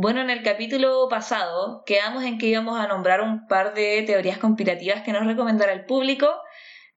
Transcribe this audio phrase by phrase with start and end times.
[0.00, 4.38] Bueno, en el capítulo pasado quedamos en que íbamos a nombrar un par de teorías
[4.38, 6.40] conspirativas que nos recomendara el público,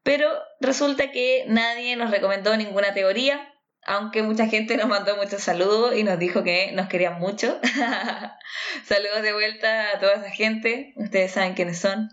[0.03, 5.95] pero resulta que nadie nos recomendó ninguna teoría, aunque mucha gente nos mandó muchos saludos
[5.95, 7.59] y nos dijo que nos querían mucho.
[8.85, 12.07] saludos de vuelta a toda esa gente, ustedes saben quiénes son.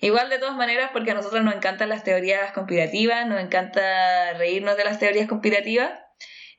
[0.00, 4.76] Igual de todas maneras, porque a nosotros nos encantan las teorías conspirativas, nos encanta reírnos
[4.76, 5.92] de las teorías conspirativas.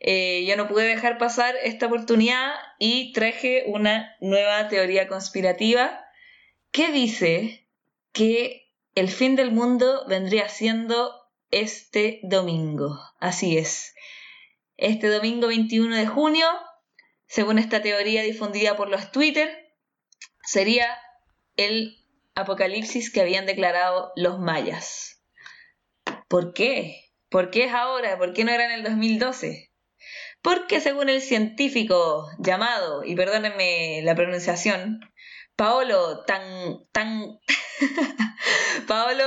[0.06, 6.06] Eh, yo no pude dejar pasar esta oportunidad y traje una nueva teoría conspirativa
[6.72, 7.70] que dice
[8.12, 11.14] que el fin del mundo vendría siendo
[11.52, 13.00] este domingo.
[13.20, 13.96] Así es.
[14.76, 16.48] Este domingo 21 de junio,
[17.26, 19.74] según esta teoría difundida por los Twitter,
[20.44, 20.98] sería
[21.56, 21.98] el
[22.36, 25.24] apocalipsis que habían declarado los mayas.
[26.28, 27.06] ¿Por qué?
[27.30, 28.18] ¿Por qué es ahora?
[28.18, 29.73] ¿Por qué no era en el 2012?
[30.44, 35.00] Porque según el científico llamado, y perdónenme la pronunciación,
[35.56, 37.40] Paolo Tan, Tan
[38.88, 39.24] Paolo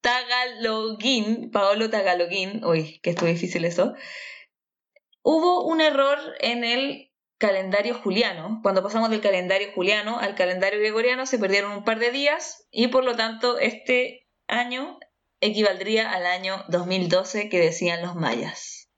[0.00, 3.94] Tagalogin, Paolo Tagalogin, uy, que estuvo difícil eso,
[5.22, 8.60] hubo un error en el calendario juliano.
[8.62, 12.88] Cuando pasamos del calendario juliano al calendario gregoriano se perdieron un par de días y
[12.88, 15.00] por lo tanto este año
[15.40, 18.88] equivaldría al año 2012 que decían los mayas.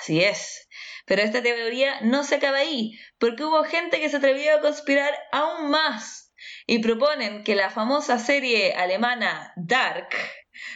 [0.00, 0.68] Así es.
[1.10, 5.12] Pero esta teoría no se acaba ahí, porque hubo gente que se atrevió a conspirar
[5.32, 6.32] aún más
[6.68, 10.10] y proponen que la famosa serie alemana Dark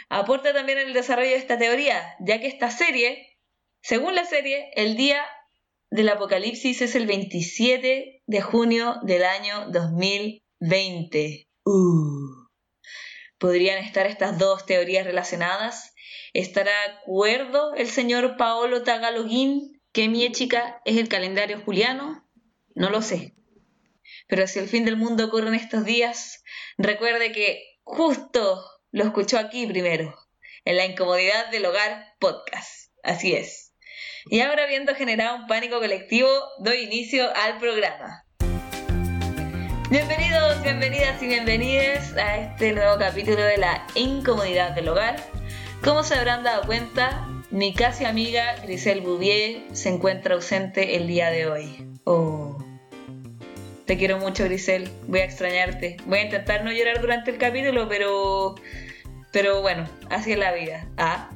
[0.08, 3.38] aporta también en el desarrollo de esta teoría, ya que esta serie,
[3.80, 5.24] según la serie, el día
[5.88, 11.46] del Apocalipsis es el 27 de junio del año 2020.
[11.64, 12.48] Uh.
[13.38, 15.94] ¿Podrían estar estas dos teorías relacionadas?
[16.32, 22.28] ¿Estará de acuerdo el señor Paolo Tagalogin que mi chica es el calendario juliano?
[22.74, 23.32] No lo sé.
[24.26, 26.42] Pero si el fin del mundo ocurre en estos días,
[26.76, 30.12] recuerde que justo lo escuchó aquí primero,
[30.64, 32.90] en la incomodidad del hogar podcast.
[33.04, 33.72] Así es.
[34.26, 36.28] Y ahora, habiendo generado un pánico colectivo,
[36.58, 38.26] doy inicio al programa.
[39.90, 45.22] Bienvenidos, bienvenidas y bienvenidos a este nuevo capítulo de la incomodidad del hogar.
[45.84, 51.30] Como se habrán dado cuenta, mi casi amiga Griselle Bouvier se encuentra ausente el día
[51.30, 51.88] de hoy.
[52.02, 52.58] Oh.
[53.86, 54.90] Te quiero mucho, Griselle.
[55.06, 55.98] Voy a extrañarte.
[56.06, 58.56] Voy a intentar no llorar durante el capítulo, pero.
[59.30, 60.88] Pero bueno, así es la vida.
[60.96, 61.30] Ah.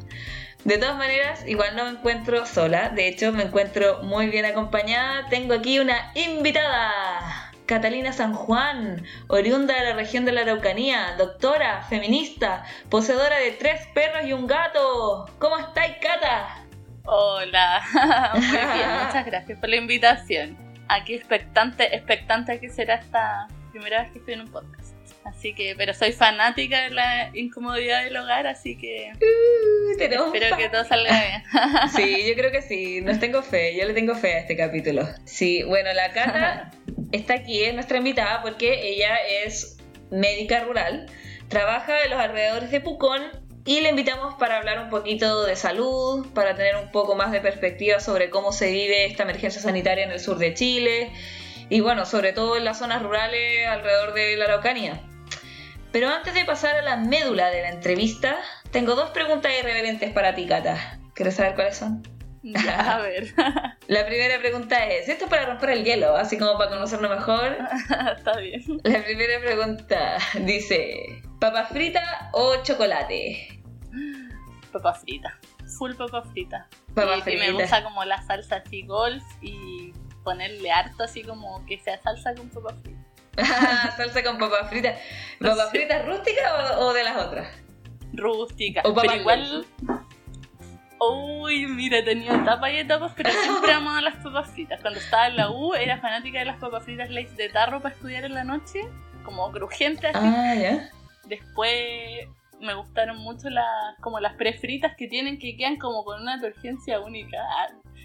[0.64, 5.28] De todas maneras, igual no me encuentro sola, de hecho me encuentro muy bien acompañada.
[5.30, 11.82] Tengo aquí una invitada, Catalina San Juan, oriunda de la región de la Araucanía, doctora,
[11.82, 15.26] feminista, poseedora de tres perros y un gato.
[15.38, 16.64] ¿Cómo estáis, Cata?
[17.04, 17.82] Hola,
[18.32, 20.56] muy bien, muchas gracias por la invitación.
[20.88, 24.87] Aquí expectante, expectante que será esta primera vez que estoy en un podcast.
[25.24, 30.68] Así que, pero soy fanática de la incomodidad del hogar, así que uh, espero que
[30.70, 31.90] todo salga bien.
[31.94, 35.06] sí, yo creo que sí, nos tengo fe, yo le tengo fe a este capítulo.
[35.24, 36.70] Sí, bueno, la Cata
[37.12, 39.78] está aquí, es nuestra invitada porque ella es
[40.10, 41.06] médica rural,
[41.48, 43.22] trabaja en los alrededores de Pucón
[43.64, 47.40] y le invitamos para hablar un poquito de salud, para tener un poco más de
[47.40, 51.12] perspectiva sobre cómo se vive esta emergencia sanitaria en el sur de Chile
[51.68, 55.02] y bueno, sobre todo en las zonas rurales alrededor de la Araucanía.
[55.92, 58.36] Pero antes de pasar a la médula de la entrevista,
[58.70, 60.98] tengo dos preguntas irreverentes para ti, Cata.
[61.14, 62.02] ¿Quieres saber cuáles son?
[62.42, 63.32] Ya, a ver.
[63.86, 67.58] La primera pregunta es, esto es para romper el hielo, así como para conocernos mejor.
[68.16, 68.62] Está bien.
[68.84, 73.60] La primera pregunta dice, ¿papa frita o chocolate?
[74.72, 75.38] Papa frita,
[75.78, 76.68] full papa frita.
[76.94, 77.44] Papa y frita.
[77.46, 82.34] me gusta como la salsa así golf y ponerle harto así como que sea salsa
[82.34, 82.97] con papa frita.
[83.96, 84.98] salsa con papas fritas.
[85.40, 87.48] ¿Papas fritas rústicas o, de las otras?
[88.12, 88.84] Rústicas.
[88.84, 89.66] Pero igual.
[91.00, 94.80] Uy, mira, tenía etapas y etapas, pero siempre amaba las papas fritas.
[94.80, 98.24] Cuando estaba en la U, era fanática de las papas fritas de tarro para estudiar
[98.24, 98.80] en la noche,
[99.24, 100.26] como crujientes así.
[100.26, 100.90] Ah, ya.
[101.26, 102.26] Después
[102.60, 107.00] me gustaron mucho las como las prefritas que tienen que quedan como con una turgencia
[107.00, 107.38] única.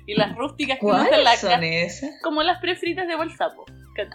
[0.06, 2.12] Y las rústicas que no la son esas?
[2.22, 3.66] Como las prefritas de bolsapo.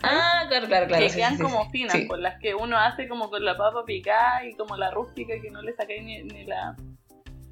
[0.02, 1.06] Ah, claro, claro, claro.
[1.06, 4.54] Que quedan como finas, con las que uno hace como con la papa picada y
[4.54, 6.76] como la rústica que no le sacáis ni, la.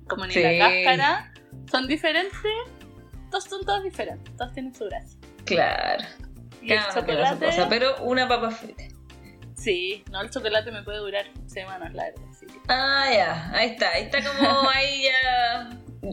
[0.09, 1.33] como ni la cáscara.
[1.71, 2.39] Son diferentes.
[3.31, 4.37] Todos son todos diferentes.
[4.37, 5.19] Todos tienen su gracia.
[5.45, 6.05] Claro.
[6.63, 7.49] Y el chocolate.
[7.69, 8.85] pero una papa frita.
[9.55, 12.23] Sí, no, el chocolate me puede durar semanas, la verdad.
[12.69, 13.91] Ah, ya, ahí está.
[13.91, 15.71] Ahí está como ahí ya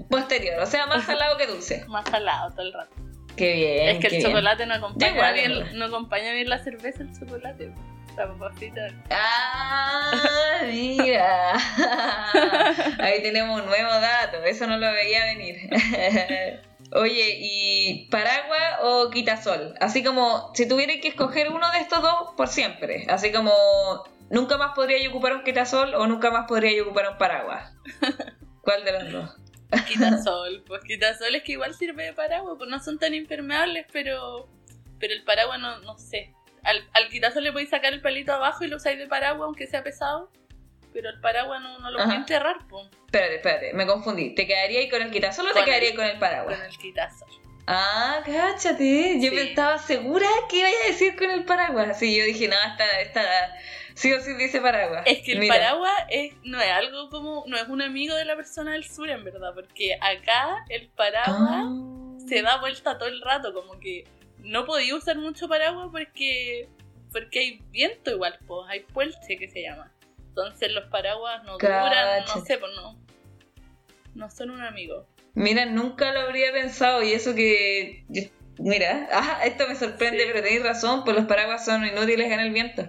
[0.10, 0.60] posterior.
[0.60, 1.86] O sea, más salado que dulce.
[1.88, 2.95] más salado todo el rato.
[3.36, 3.90] Qué bien.
[3.90, 4.24] es que el bien.
[4.24, 5.80] chocolate no acompaña, igual, bien, igual.
[5.80, 7.72] no acompaña bien la cerveza, el chocolate.
[8.16, 8.88] La papacita.
[9.10, 11.54] Ah, mira.
[13.00, 15.70] Ahí tenemos un nuevo dato, eso no lo veía venir.
[16.96, 19.74] Oye, ¿y paraguas o quitasol?
[19.80, 23.08] Así como, si tuviera que escoger uno de estos dos por siempre.
[23.10, 23.52] Así como,
[24.30, 27.74] nunca más podría yo ocupar un quitasol o nunca más podría yo ocupar un paraguas.
[28.62, 29.43] ¿Cuál de los dos?
[29.88, 34.48] Quitasol, pues quitasol es que igual sirve de paraguas, pues no son tan impermeables, pero
[35.00, 36.34] pero el paraguas no, no sé.
[36.64, 39.68] Al, al quitasol le podéis sacar el pelito abajo y lo usáis de paraguas aunque
[39.68, 40.31] sea pesado,
[40.94, 42.06] pero el paraguas no, no lo Ajá.
[42.06, 44.34] podéis enterrar, pues, Espérate, espérate, me confundí.
[44.34, 46.58] ¿Te quedaría ahí con el quitasol o te quedaría el- con el paraguas?
[46.58, 47.28] con el quitasol.
[47.68, 49.20] Ah, cáchate.
[49.22, 49.36] Yo Sí.
[49.36, 51.98] me estaba segura que iba a decir con el paraguas.
[52.00, 53.56] Sí, yo dije, no, esta, esta
[53.95, 55.04] sí o sí dice paraguas.
[55.06, 55.54] Es que el Mira.
[55.56, 59.10] paraguas es, no es algo como, no es un amigo de la persona del sur
[59.10, 62.18] en verdad, porque acá el paraguas Ah.
[62.28, 64.06] se da vuelta todo el rato, como que
[64.40, 66.68] no podía usar mucho paraguas porque
[67.12, 69.92] porque hay viento igual, pues hay puelche que se llama.
[70.30, 72.98] Entonces los paraguas no duran, no sé, pues no.
[74.16, 75.06] No son un amigo.
[75.36, 78.04] Mira, nunca lo habría pensado y eso que...
[78.57, 80.30] Mira, ah, esto me sorprende, Sí.
[80.31, 82.88] pero tenéis razón, pues los paraguas son inútiles en el viento.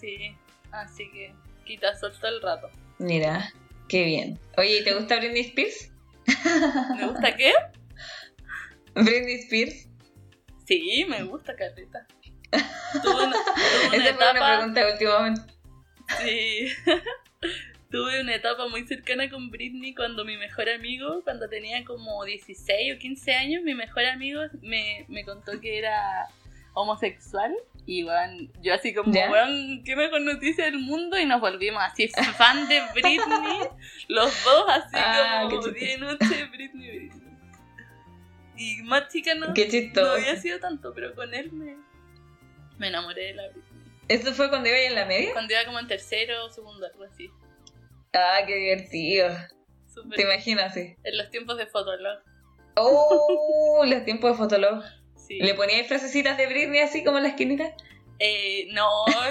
[0.00, 0.34] Sí,
[0.72, 2.70] así que quita sol todo el rato.
[2.98, 3.52] Mira,
[3.88, 4.38] qué bien.
[4.56, 5.92] Oye, ¿y te gusta Britney Spears?
[6.96, 7.52] ¿Me gusta qué?
[8.94, 9.88] Britney Spears.
[10.66, 12.06] Sí, me gusta Carlita.
[13.02, 15.52] Tuve una, tuve una Esa fue una etapa, pregunta últimamente.
[16.22, 16.68] sí.
[17.90, 22.94] Tuve una etapa muy cercana con Britney cuando mi mejor amigo, cuando tenía como 16
[22.94, 26.28] o 15 años, mi mejor amigo me, me contó que era
[26.74, 27.52] homosexual.
[27.92, 29.28] Y weón, yo así como, ¿Ya?
[29.28, 31.18] weón, qué mejor noticia del mundo.
[31.18, 33.58] Y nos volvimos así fan de Britney,
[34.06, 37.20] los dos así Ah, como día y noche, Britney, Britney.
[38.56, 41.76] Y más chica no, no había sido tanto, pero con él me,
[42.78, 43.64] me enamoré de la Britney.
[44.06, 45.32] ¿Esto fue cuando iba en la media?
[45.32, 47.28] Cuando iba como en tercero o segundo, algo así.
[48.12, 49.30] Ah, qué divertido.
[49.92, 50.94] Súper- Te imaginas así.
[51.02, 52.20] En los tiempos de Fotolog.
[52.76, 54.84] Oh, los tiempos de Fotolog.
[55.30, 55.38] Sí.
[55.38, 57.72] ¿Le poníais frasecitas de Britney así como en la esquinita?
[58.18, 58.88] Eh, no,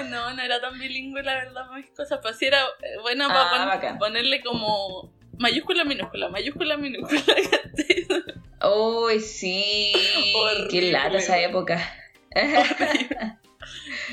[0.08, 2.20] no, no era tan bilingüe la verdad, mis cosas.
[2.22, 3.98] Pues sí era eh, buena Ah, para bacán.
[3.98, 7.22] ponerle como mayúscula, minúscula, mayúscula, minúscula.
[8.74, 9.92] Uy, sí.
[10.34, 11.78] Horrible, Qué lata esa época.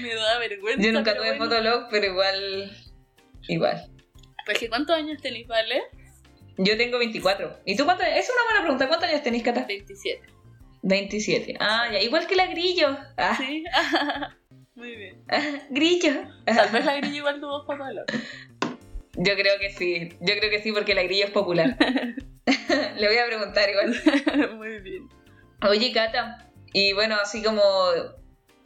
[0.01, 0.83] Me da vergüenza.
[0.83, 1.45] Yo nunca pero tuve bueno.
[1.45, 2.71] Fotolog, pero igual.
[3.47, 3.89] Igual.
[4.45, 5.83] Pues que ¿cuántos años tenéis, vale?
[6.57, 7.61] Yo tengo 24.
[7.65, 8.05] ¿Y tú cuántos?
[8.07, 8.87] Es una buena pregunta.
[8.89, 9.63] ¿Cuántos años tenés, Cata?
[9.65, 10.21] 27.
[10.83, 11.55] 27.
[11.59, 12.01] Ah, ya.
[12.01, 12.97] Igual que la Grillo.
[13.17, 13.63] Ah, Sí.
[14.75, 15.23] Muy bien.
[15.71, 16.11] Grillo.
[16.45, 18.05] Tal vez la grilla igual tuvo Fotolog.
[19.15, 20.09] Yo creo que sí.
[20.21, 21.75] Yo creo que sí, porque la Grillo es popular.
[22.97, 24.55] Le voy a preguntar igual.
[24.55, 25.09] Muy bien.
[25.67, 27.63] Oye, Cata, y bueno, así como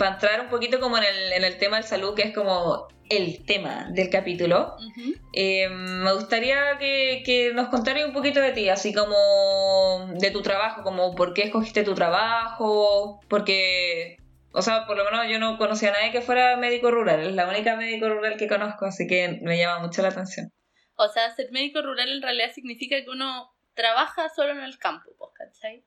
[0.02, 2.88] para entrar un poquito como en el, en el tema del salud, que es como
[3.08, 5.14] el tema del capítulo, Ujú.
[5.32, 10.42] eh, me gustaría que, que nos contaras un poquito de ti, así como de tu
[10.42, 14.18] trabajo, como por qué escogiste tu trabajo, porque,
[14.54, 17.36] o sea, por lo menos yo no conocía a nadie que fuera médico rural, es
[17.36, 20.50] la única médico rural que conozco, así que me llama mucho la atención.
[20.96, 25.12] O sea, ser médico rural en realidad significa que uno trabaja solo en el campo,
[25.16, 25.86] pues, ¿cachai?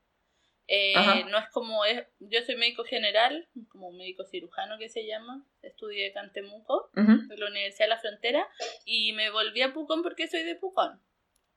[0.67, 5.45] Eh, no es como, es, yo soy médico general, como médico cirujano que se llama,
[5.61, 7.27] estudié Cantemuco, Ujú.
[7.27, 8.47] de la Universidad de la Frontera,
[8.83, 11.01] y me volví a Pucón porque soy de Pucón.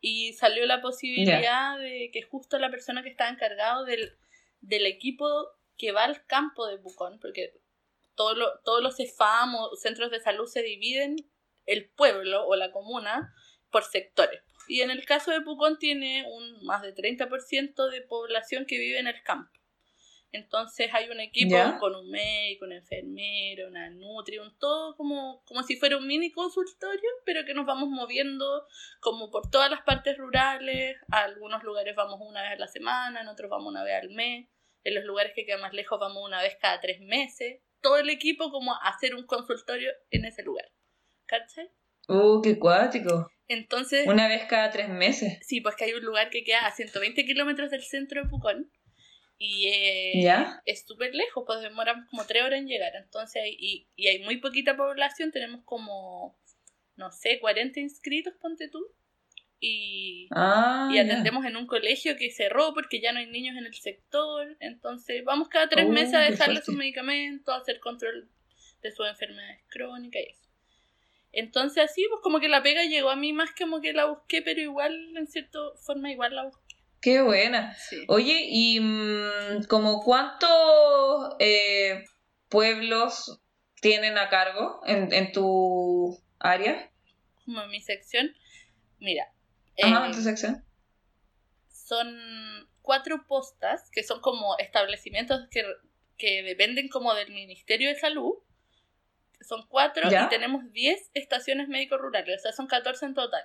[0.00, 4.12] Y salió la posibilidad de que justo la persona que estaba encargado del,
[4.60, 5.26] del equipo
[5.78, 7.54] que va al campo de Pucón, porque
[8.14, 11.16] todo lo- todos los CEFAM o centros de salud se dividen
[11.66, 13.32] el pueblo o la comuna
[13.70, 14.42] por sectores.
[14.68, 18.98] Y en el caso de Pucón tiene un más de 30% de población que vive
[18.98, 19.50] en el campo.
[20.30, 21.78] Entonces hay un equipo Ya.
[21.78, 26.30] con un médico, una enfermera, una nutri, un todo como, como si fuera un mini
[26.30, 28.66] consultorio, pero que nos vamos moviendo
[29.00, 30.98] como por todas las partes rurales.
[31.10, 34.10] A algunos lugares vamos una vez a la semana, en otros vamos una vez al
[34.10, 34.48] mes.
[34.84, 37.62] En los lugares que quedan más lejos vamos una vez cada tres meses.
[37.80, 40.66] Todo el equipo como a hacer un consultorio en ese lugar.
[41.24, 41.70] ¿Cachai?
[42.08, 43.30] Uh, qué cuático.
[43.48, 45.38] Entonces, Una vez cada tres meses.
[45.42, 48.70] sí, pues que hay un lugar que queda a 120 kilómetros del centro de Pucón.
[49.40, 50.60] Y eh, ¿Ya?
[50.66, 52.92] es súper lejos, pues demoramos como tres horas en llegar.
[52.96, 56.36] Entonces, y, y hay muy poquita población, tenemos como,
[56.96, 58.84] no sé, 40 inscritos, ponte tú.
[59.60, 63.66] Y, Ah, y atendemos en un colegio que cerró porque ya no hay niños en
[63.66, 64.56] el sector.
[64.60, 68.28] Entonces, vamos cada tres Oh, meses a dejarle sus medicamentos, a hacer control
[68.82, 70.47] de sus enfermedades crónicas y eso.
[71.38, 74.42] Entonces, así, pues como que la pega llegó a mí más como que la busqué,
[74.42, 76.76] pero igual, en cierta forma, igual la busqué.
[77.00, 77.74] Qué buena.
[77.76, 78.04] Sí.
[78.08, 82.04] Oye, ¿y mm, como cuántos eh,
[82.48, 83.40] pueblos
[83.80, 86.90] tienen a cargo en, en tu área?
[87.44, 88.34] Como en mi sección,
[88.98, 89.24] mira,
[89.82, 90.64] Ajá, eh, en tu sección.
[91.70, 95.62] son cuatro postas que son como establecimientos que,
[96.16, 98.34] que dependen como del Ministerio de Salud.
[99.40, 100.24] Son cuatro ¿Ya?
[100.24, 103.42] y tenemos 10 estaciones médico-rurales, o sea, son 14 en total.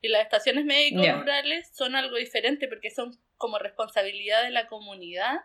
[0.00, 5.40] Y las estaciones médico-rurales son algo diferente porque son como responsabilidad de la comunidad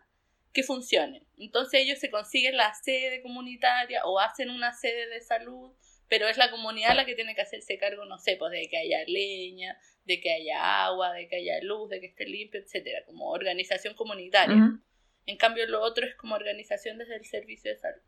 [0.53, 1.27] que funcionen.
[1.37, 5.71] Entonces ellos se consiguen la sede comunitaria o hacen una sede de salud,
[6.09, 8.77] pero es la comunidad la que tiene que hacerse cargo, no sé, pues de que
[8.77, 13.03] haya leña, de que haya agua, de que haya luz, de que esté limpio, etcétera,
[13.05, 14.79] como organización comunitaria.
[15.25, 18.01] En cambio, lo otro es como organización desde el servicio de salud.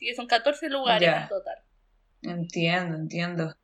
[0.00, 1.22] Así que son 14 lugares Ya.
[1.24, 1.58] en total.
[2.22, 3.54] Entiendo, entiendo.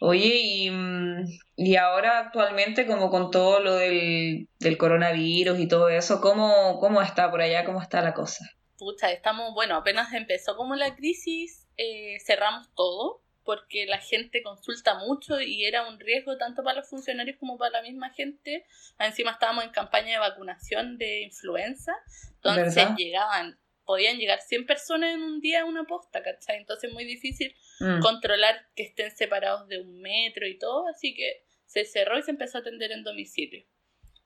[0.00, 5.88] Oye, y, mm, y ahora actualmente, como con todo lo del, del coronavirus y todo
[5.88, 7.64] eso, ¿cómo, cómo está por allá?
[7.64, 8.44] ¿Cómo está la cosa?
[8.76, 14.94] Pucha, estamos, bueno, apenas empezó como la crisis, eh, cerramos todo porque la gente consulta
[14.98, 18.66] mucho y era un riesgo tanto para los funcionarios como para la misma gente.
[18.98, 21.92] Encima estábamos en campaña de vacunación de influenza,
[22.34, 22.96] entonces ¿Verdad?
[22.96, 23.58] llegaban,
[23.88, 26.58] podían llegar 100 personas en un día a una posta, ¿cachai?
[26.58, 28.00] Entonces es muy difícil Mm.
[28.00, 32.30] controlar que estén separados de un metro y todo, así que se cerró y se
[32.32, 33.64] empezó a atender en domicilio.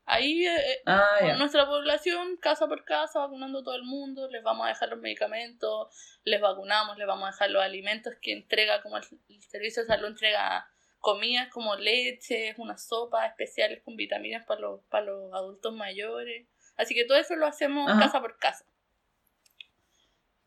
[0.05, 4.43] Ahí eh, eh, Ah, nuestra población, casa por casa, vacunando a todo el mundo, les
[4.43, 8.83] vamos a dejar los medicamentos, les vacunamos, les vamos a dejar los alimentos que entrega,
[8.83, 10.67] como el, el servicio de salud entrega
[10.99, 16.49] comidas como leche, unas sopas especiales con vitaminas para los, para los adultos mayores.
[16.77, 18.01] Así que todo eso lo hacemos Ajá.
[18.01, 18.65] casa por casa.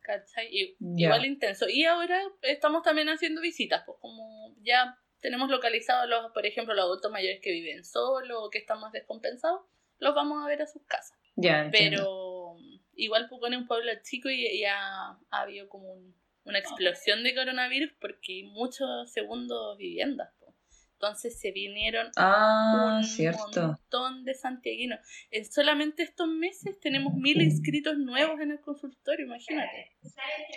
[0.05, 0.47] ¿Cachai?
[0.51, 1.07] Y- Ya.
[1.07, 1.65] Igual intenso.
[1.67, 6.85] Y ahora estamos también haciendo visitas, pues como ya tenemos localizados, los, por ejemplo, los
[6.85, 9.61] adultos mayores que viven solos o que están más descompensados,
[9.97, 11.17] los vamos a ver a sus casas.
[11.35, 11.69] Ya.
[11.71, 12.57] Pero
[12.95, 17.23] igual Pucón es un pueblo chico y, y ha, ha habido como un- una explosión
[17.23, 20.29] de coronavirus porque hay muchos segundos viviendas.
[21.05, 23.61] Entonces se vinieron Ah, un cierto.
[23.67, 24.99] montón de santiaguinos.
[25.29, 29.91] En solamente estos meses tenemos mil inscritos nuevos en el consultorio, imagínate.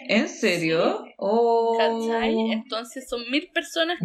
[0.08, 1.04] ¿En serio?
[1.18, 1.76] Oh.
[1.78, 2.52] ¿Cachai?
[2.52, 3.98] Entonces son mil personas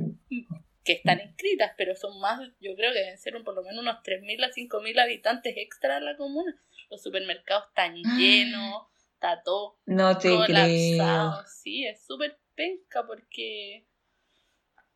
[0.83, 3.79] que están inscritas, pero son más, yo creo que deben ser un- por lo menos
[3.81, 6.61] unos 3.000 a 5.000 habitantes extra en la comuna.
[6.89, 10.45] Los supermercados están llenos, está todo No te creo.
[10.45, 11.41] colapsado.
[11.47, 13.85] Sí, es súper penca porque,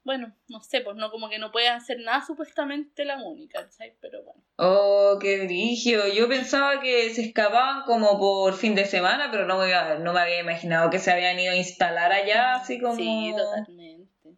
[0.07, 3.93] bueno, no sé, pues no como que no puede hacer nada supuestamente la única, ¿cachai?
[3.99, 4.41] Pero bueno.
[4.55, 6.07] Oh, qué brillo.
[6.07, 10.13] Yo pensaba que se escapaban como por fin de semana, pero no me, había- no
[10.13, 12.95] me había imaginado que se habían ido a instalar allá, así como...
[12.95, 14.29] Sí, totalmente.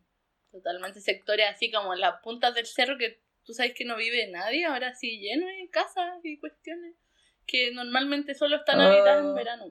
[0.51, 4.27] Totalmente sectores así como en las puntas del cerro que tú sabes que no vive
[4.31, 6.95] nadie, ahora sí lleno de casas y cuestiones
[7.45, 8.83] que normalmente solo están Oh.
[8.83, 9.65] habitadas en verano.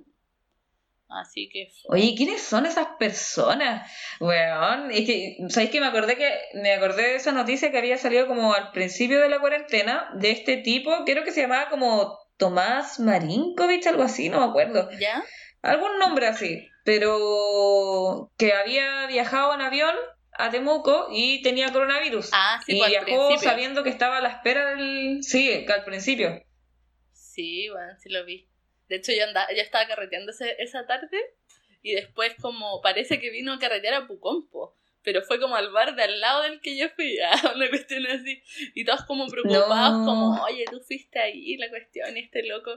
[1.09, 1.99] Así que fue.
[1.99, 3.91] Oye, ¿quiénes son esas personas?
[4.21, 7.97] Weón, es que, ¿sabéis que me acordé que me acordé de esa noticia que había
[7.97, 12.19] salido como al principio de la cuarentena de este tipo, creo que se llamaba como
[12.37, 14.91] Tomás Marinkovic, algo así, no me acuerdo.
[15.01, 15.25] ¿Ya?
[15.63, 19.95] Algún nombre así, pero que había viajado en avión
[20.33, 22.31] a Temuco y tenía coronavirus.
[22.33, 25.23] Ah, sí, y pues viajó sabiendo que estaba a la espera del...
[25.23, 26.43] Sí, al principio.
[27.13, 28.49] Sí, bueno, sí lo vi.
[28.89, 31.19] De hecho, yo, andaba, yo estaba carreteando ese- esa tarde
[31.83, 34.75] y después como parece que vino a carretear a Pucompo.
[35.03, 38.05] Pero fue como al bar de al lado del que yo fui, ah, una cuestión
[38.07, 38.43] así.
[38.75, 40.05] Y todos como preocupados, No.
[40.05, 42.73] como, oye, tú fuiste ahí, la cuestión, y este loco.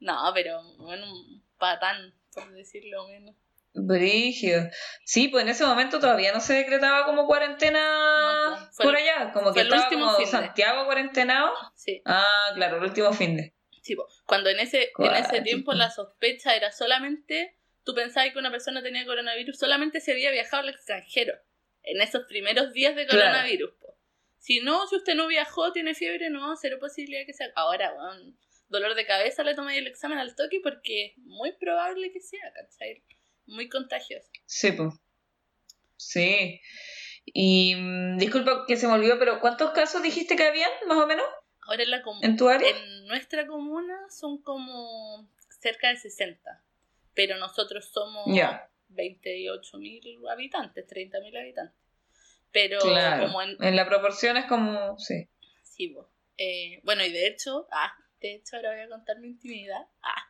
[0.00, 3.34] No, pero bueno, un patán, por decirlo menos.
[3.72, 4.68] Brigio.
[5.04, 9.32] Sí, pues en ese momento todavía no se decretaba como cuarentena No, pues, por allá,
[9.32, 10.30] como que el estaba último como fin de.
[10.30, 11.52] Santiago cuarentenado.
[11.76, 13.54] Sí, Ah, claro, el último fin de.
[13.82, 13.96] Sí.
[14.26, 18.82] Cuando en ese, en ese tiempo la sospecha era solamente, tú pensabas que una persona
[18.82, 21.34] tenía coronavirus, solamente se había viajado al extranjero.
[21.82, 23.22] En esos primeros días de Claro.
[23.24, 23.70] coronavirus.
[23.80, 23.96] po.
[24.38, 27.48] Si no, si usted no viajó, tiene fiebre, no, cero posibilidad que sea.
[27.56, 32.12] Ahora, weón, dolor de cabeza, le tomé el examen al toque porque es muy probable
[32.12, 33.02] que sea, ¿cachai?
[33.46, 34.28] Muy contagioso.
[34.46, 34.94] Sí, pues.
[35.96, 36.60] Sí.
[37.26, 41.06] Y mm, disculpa que se me olvidó, pero ¿cuántos casos dijiste que habían, más o
[41.06, 41.26] menos,
[41.70, 42.26] Ahora en la comuna.
[42.26, 42.68] en tu área?
[42.68, 45.28] En nuestra comuna son como
[45.60, 46.60] cerca de 60,
[47.14, 48.68] pero nosotros somos Ya.
[48.88, 51.76] 28 mil habitantes, 30 mil habitantes.
[52.50, 53.26] Pero Claro.
[53.26, 53.56] como en...
[53.62, 55.28] En la proporción es como, sí.
[55.62, 56.10] Sí, po.
[56.36, 59.86] Eh, bueno, y de hecho, ah, de hecho ahora voy a contar mi intimidad.
[60.02, 60.28] Ah,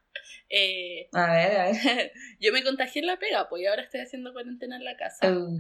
[0.51, 2.13] eh, A ver, a ver.
[2.41, 5.33] yo me contagié en la pega, pues y ahora estoy haciendo cuarentena en la casa.
[5.33, 5.59] Uh,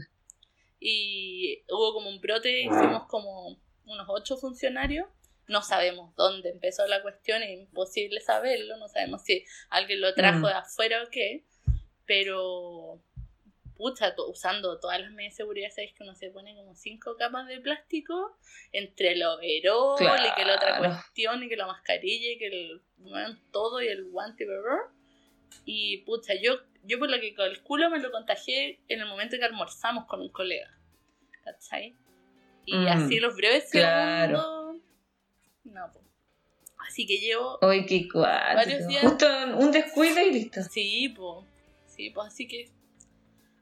[0.79, 5.07] y hubo como un brote, hicimos como unos ocho funcionarios
[5.51, 10.39] no sabemos dónde empezó la cuestión, es imposible saberlo, no sabemos si alguien lo trajo
[10.39, 10.47] Mm.
[10.47, 11.45] de afuera o qué,
[12.07, 13.01] pero
[13.77, 17.47] pucha, usando todas las medidas de seguridad, sabéis que uno se pone como cinco capas
[17.49, 18.37] de plástico
[18.73, 22.83] entre el overol y que la otra cuestión y que la mascarilla y que el
[22.99, 24.81] bueno, todo y el guante, ¿verdad?
[25.65, 29.45] Y pucha, yo, yo por lo que calculo me lo contagié en el momento que
[29.45, 30.71] almorzamos con un colega.
[31.43, 31.97] ¿Cachai?
[32.67, 34.37] Y Mm, así los breves claro.
[34.39, 34.60] segundos.
[35.71, 36.01] No, po.
[36.89, 37.59] Así que llevo.
[37.61, 38.09] Qué.
[38.15, 40.63] Varios días- Justo un descuido y listo.
[40.65, 41.47] Sí, pues.
[41.87, 42.71] Sí, pues así que.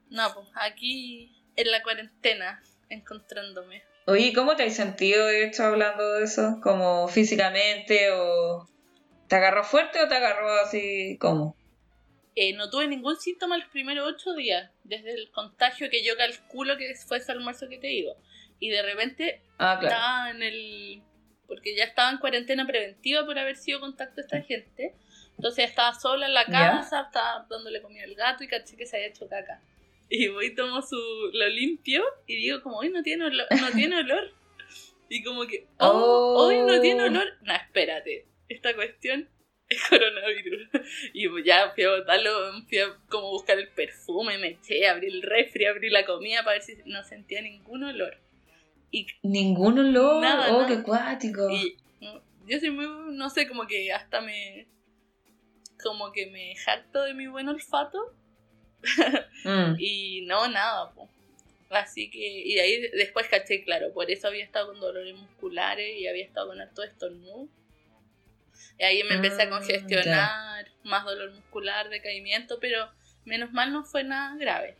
[0.09, 3.83] No, pues aquí en la cuarentena encontrándome.
[4.07, 6.59] Oye, ¿cómo te has sentido, de hecho, hablando de eso?
[6.63, 8.67] ¿Como físicamente o...
[9.27, 11.55] ¿Te agarró fuerte o te agarró así como?
[12.35, 16.75] Eh, no tuve ningún síntoma los primeros ocho días, desde el contagio que yo calculo
[16.77, 18.15] que fue ese almuerzo que te digo.
[18.59, 19.95] Y de repente Ah, claro.
[19.95, 21.03] estaba en el.
[21.49, 24.93] Porque ya estaba en cuarentena preventiva por haber sido contacto a esta gente.
[25.35, 26.51] Entonces estaba sola en la Ya.
[26.71, 29.61] casa, estaba dándole comida al gato y caché que se había hecho caca.
[30.09, 30.95] Y voy, tomo su.
[31.33, 33.47] lo limpio y digo, como, hoy no tiene olor.
[33.59, 34.31] No tiene olor.
[35.09, 35.87] Y como que, oh,
[36.37, 36.45] Oh.
[36.47, 37.27] hoy no tiene olor.
[37.41, 38.25] No, espérate.
[38.47, 39.27] Esta cuestión
[39.69, 40.67] es coronavirus.
[41.13, 42.31] Y ya fui a botarlo,
[42.67, 46.53] fui a como buscar el perfume, me eché, abrí el refri, abrí la comida para
[46.53, 48.17] ver si no sentía ningún olor.
[48.91, 50.21] Y Ningún olor.
[50.21, 50.67] Nada, oh, nada.
[50.67, 51.49] qué cuático.
[51.51, 51.77] y
[52.47, 54.67] yo soy muy, no sé, como que hasta me,
[55.83, 57.99] como que me jacto de mi buen olfato
[59.43, 59.75] Mm.
[59.79, 61.09] y no, nada, po.
[61.69, 65.97] Así que, y de ahí después caché, claro, por eso había estado con dolores musculares
[65.99, 67.47] y había estado con harto estornudo.
[68.79, 72.89] Y ahí me empecé a Mm, congestionar, más dolor muscular, decaimiento, pero
[73.25, 74.75] menos mal no fue nada grave.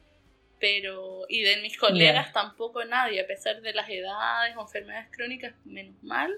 [0.60, 2.34] Pero, y de mis colegas Ya.
[2.34, 6.32] tampoco nadie, a pesar de las edades o enfermedades crónicas, menos mal,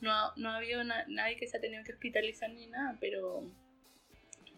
[0.00, 3.42] no, no había na- nadie que se ha tenido que hospitalizar ni nada, pero,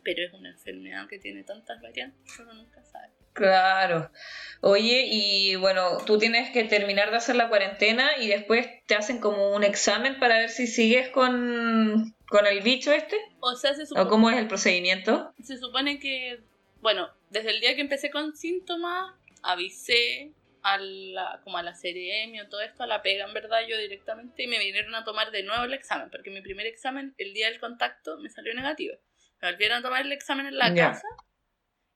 [0.04, 3.08] pero es una enfermedad que tiene tantas variantes, uno nunca sabe.
[3.32, 4.10] Claro.
[4.60, 9.18] Oye, y bueno, tú tienes que terminar de hacer la cuarentena y después te hacen
[9.20, 13.16] como un examen para ver si sigues con, con el bicho este.
[13.40, 15.32] O sea, se supone, ¿O cómo es el procedimiento?
[15.42, 16.40] se supone que,
[16.80, 22.40] bueno, desde el día que empecé con síntomas, avisé a la, como a la CRM
[22.42, 25.30] o todo esto, a la pega en verdad yo directamente, y me vinieron a tomar
[25.30, 28.94] de nuevo el examen, porque mi primer examen, el día del contacto, me salió negativo.
[29.40, 30.90] Me volvieron a tomar el examen en la Ya.
[30.92, 31.06] casa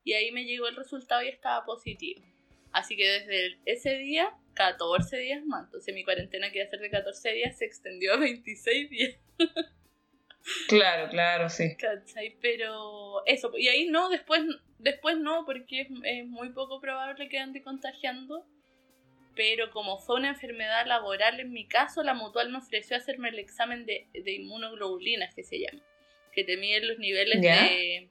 [0.03, 2.25] y ahí me llegó el resultado y estaba positivo.
[2.73, 5.67] Así que desde el- ese día, 14 días más.
[5.67, 9.17] Entonces mi cuarentena que iba a ser de 14 días se extendió a 26 días.
[10.69, 11.77] Claro, claro, sí.
[11.77, 12.37] ¿Cachai?
[12.41, 14.43] Pero eso, y ahí no, después,
[14.79, 18.47] después no, porque es, es muy poco probable que ande contagiando.
[19.37, 23.41] Pero como fue una enfermedad laboral en mi caso, la mutual me ofreció hacerme el
[23.41, 25.83] examen de, de inmunoglobulinas, que se llama.
[26.33, 27.63] Que te miden los niveles ¿Ya?
[27.63, 28.11] de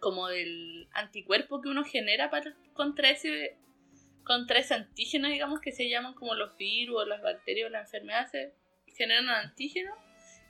[0.00, 3.56] como del anticuerpo que uno genera para, contra ese
[4.24, 7.86] contra ese antígeno, digamos, que se llaman como los virus o las bacterias o las
[7.86, 8.52] enfermedades, se
[8.94, 9.94] generan un antígeno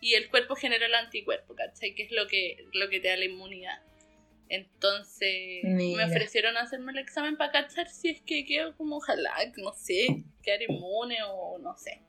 [0.00, 1.94] y el cuerpo genera el anticuerpo, ¿cachai?
[1.94, 3.80] Que es lo que, lo que te da la inmunidad.
[4.48, 5.96] Entonces Mira.
[5.96, 10.24] me ofrecieron hacerme el examen para cachar si es que quedo como ojalá, no sé,
[10.42, 12.00] quedar inmune o no sé.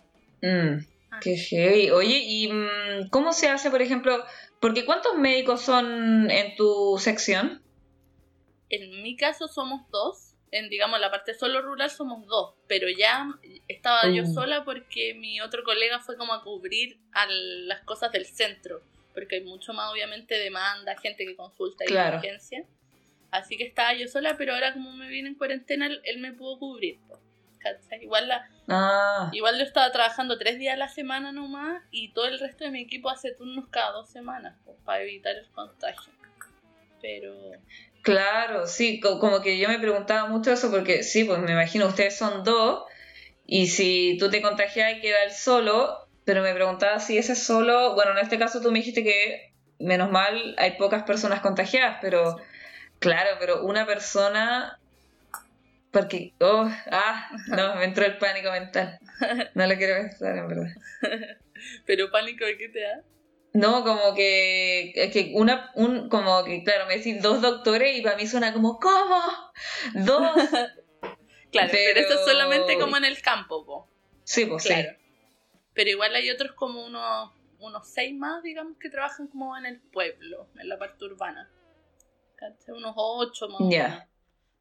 [0.42, 1.20] Mm, Ah.
[1.24, 1.90] qué heavy.
[1.90, 4.24] Oye, ¿y mm, cómo se hace, por ejemplo?
[4.62, 7.64] Porque ¿cuántos médicos son en tu sección?
[8.70, 13.28] En mi caso somos dos, en digamos la parte solo rural somos dos, pero ya
[13.68, 14.34] estaba yo Uh.
[14.34, 18.82] sola porque mi otro colega fue como a cubrir a las cosas del centro,
[19.14, 22.18] porque hay mucho más obviamente demanda, gente que consulta y Claro.
[22.18, 22.66] urgencia.
[23.32, 26.58] Así que estaba yo sola, pero ahora como me vine en cuarentena, él, me pudo
[26.60, 27.00] cubrir.
[28.02, 32.26] Igual la, Ah, Igual yo estaba trabajando tres días a la semana nomás y todo
[32.28, 36.12] el resto de mi equipo hace turnos cada dos semanas pues, para evitar el contagio.
[37.02, 37.34] Pero
[38.02, 41.88] claro, sí, co- como que yo me preguntaba mucho eso porque sí, pues me imagino
[41.88, 42.84] ustedes son dos
[43.46, 47.96] y si tú te contagias y queda el solo, pero me preguntaba si ese solo,
[47.96, 52.38] bueno, en este caso tú me dijiste que menos mal hay pocas personas contagiadas, pero
[52.38, 52.44] Sí.
[53.00, 54.78] claro, pero una persona
[55.92, 59.00] porque oh, ah, no, me entró el pánico mental.
[59.56, 60.68] No lo quiero pensar en verdad.
[61.86, 63.02] pero pánico de qué te da.
[63.54, 68.02] No, como que, es que una, un, como que, claro, me decís dos doctores y
[68.02, 69.22] para mí suena como, ¿cómo?
[69.94, 70.22] ¿Dos?
[71.52, 73.90] Claro, pero, Pero- eso es solamente como en el campo, po.
[74.24, 74.96] Sí, pues claro.
[75.74, 79.80] Pero igual hay otros como unos, unos seis más, digamos, que trabajan como en el
[79.80, 81.50] pueblo, en la parte urbana.
[82.68, 84.08] Unos ocho más Ya.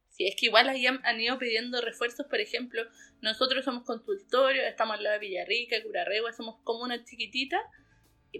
[0.08, 2.82] Sí, es que igual ahí han, han ido pidiendo refuerzos, por ejemplo,
[3.20, 7.60] nosotros somos consultorios, estamos al lado de Villarrica, Curarregua, somos como una chiquitita,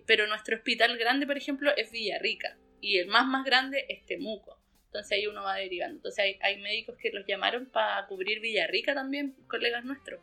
[0.06, 4.58] pero nuestro hospital grande, por ejemplo, es Villarrica y el más más grande es Temuco.
[4.86, 5.96] Entonces ahí uno va derivando.
[5.96, 10.20] Entonces hay, hay médicos que los llamaron para cubrir Villarrica también, colegas nuestros.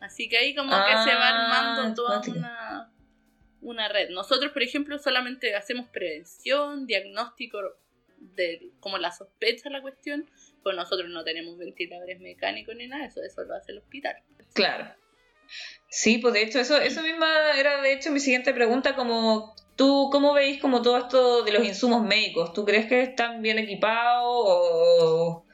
[0.00, 2.92] Así que ahí como que se va Ah, armando toda una,
[3.60, 4.10] una red.
[4.10, 7.58] Nosotros, por ejemplo, solamente hacemos prevención, diagnóstico
[8.18, 10.28] de como la sospecha la cuestión,
[10.62, 14.16] pues nosotros no tenemos ventiladores mecánicos ni nada, eso, eso lo hace el hospital.
[14.54, 14.92] Claro.
[15.88, 20.10] Sí, pues de hecho, eso, eso misma era de hecho mi siguiente pregunta, como tú,
[20.12, 22.52] ¿cómo veis como todo esto de los insumos médicos?
[22.52, 25.46] ¿Tú crees que están bien equipados o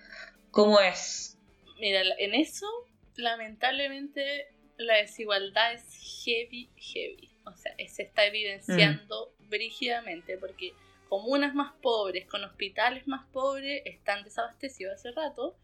[0.50, 1.38] cómo es?
[1.78, 2.66] Mira, en eso,
[3.16, 7.30] lamentablemente, la desigualdad es heavy, heavy.
[7.44, 10.72] O sea, se está evidenciando brígidamente porque
[11.08, 15.54] comunas más pobres, con hospitales más pobres, están desabastecidos hace rato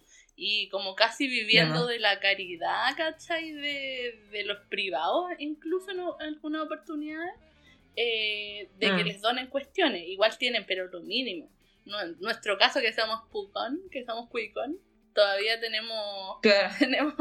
[0.43, 3.53] y como casi viviendo de la caridad, ¿cachai?
[3.53, 7.35] De, de los privados, incluso en, algunas oportunidades,
[7.95, 9.07] eh, de que Mm.
[9.07, 10.03] les donen cuestiones.
[10.09, 11.51] Igual tienen, pero lo mínimo.
[11.85, 14.79] No, en nuestro caso, que somos Pucón, que somos Cuicón,
[15.15, 16.75] todavía tenemos Claro.
[16.79, 17.15] tenemos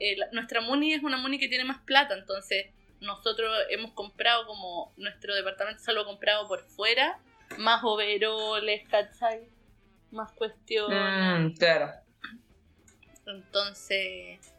[0.00, 2.66] eh, la- nuestra Muni es una Muni que tiene más plata, entonces
[3.00, 7.20] nosotros hemos comprado como nuestro departamento solo ha comprado por fuera,
[7.58, 9.46] más overoles, ¿cachai?
[10.10, 11.52] Más cuestiones.
[11.52, 11.92] Mm, claro.
[13.26, 14.54] Entonces,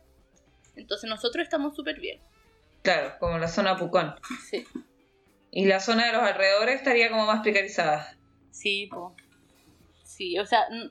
[0.75, 2.19] entonces nosotros estamos súper bien.
[2.81, 4.15] Claro, como la zona Pucón.
[4.49, 4.65] Sí,
[5.51, 8.07] Y la zona de los alrededores estaría como más precarizada.
[8.51, 9.15] sí, po.
[10.03, 10.89] Sí, o sea, n-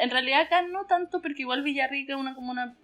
[0.00, 2.76] en realidad acá no tanto porque igual Villarrica es una comuna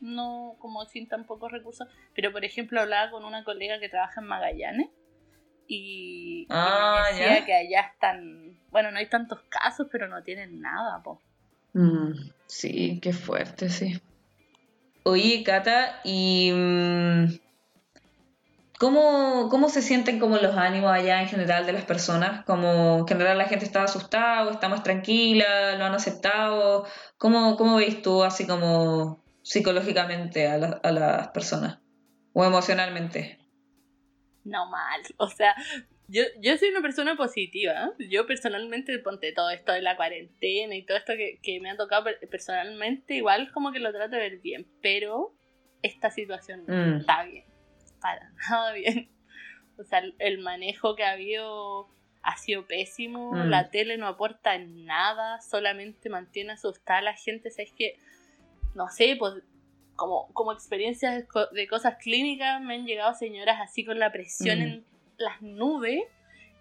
[0.00, 4.20] no como sin tan pocos recursos, pero por ejemplo hablaba con una colega que trabaja
[4.20, 4.88] en Magallanes
[5.66, 7.46] y, y Ah, me decía ya.
[7.46, 11.20] que allá están, bueno, no hay tantos casos, pero no tienen nada, po.
[11.74, 12.12] Mm,
[12.48, 14.00] sí, qué fuerte, sí.
[15.04, 17.24] Oye, Cata, ¿y mm,
[18.78, 22.44] cómo, cómo se sienten como los ánimos allá en general de las personas?
[22.44, 26.86] Como en general la gente está asustada o está más tranquila, lo han aceptado.
[27.16, 31.78] ¿Cómo, cómo veis tú así como psicológicamente a, la- a las personas?
[32.34, 33.38] O emocionalmente.
[34.44, 35.54] No mal, o sea,
[36.08, 37.72] yo, yo soy una persona positiva.
[37.98, 38.08] ¿eh?
[38.10, 41.76] Yo personalmente, ponte todo esto de la cuarentena y todo esto que, que me ha
[41.76, 45.34] tocado per- personalmente, igual como que lo trato de ver bien, pero
[45.82, 46.96] esta situación no Mm.
[46.98, 47.44] está bien,
[48.00, 49.10] para nada bien.
[49.78, 51.88] O sea, el, manejo que ha habido
[52.22, 53.48] ha sido pésimo, Mm.
[53.48, 57.94] la tele no aporta nada, solamente mantiene asustada a la gente, ¿sabes que
[58.74, 59.34] No sé, pues
[59.96, 64.62] como, como experiencias de cosas clínicas me han llegado señoras así con la presión Mm.
[64.62, 64.84] en
[65.18, 66.04] las nubes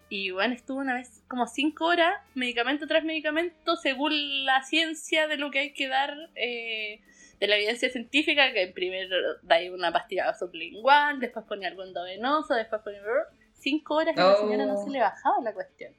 [0.10, 5.38] y bueno, estuvo una vez como cinco horas, medicamento tras medicamento, según la ciencia de
[5.38, 7.02] lo que hay que dar, eh,
[7.40, 12.82] de la evidencia científica, que primero dais una pastilla sublingual, después ponía algo endovenoso, después
[12.84, 13.02] ponía...
[13.60, 14.38] Cinco horas y la Oh.
[14.38, 15.92] señora no se le bajaba la cuestión.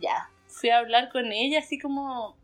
[0.00, 2.36] Ya, fui a hablar con ella así como,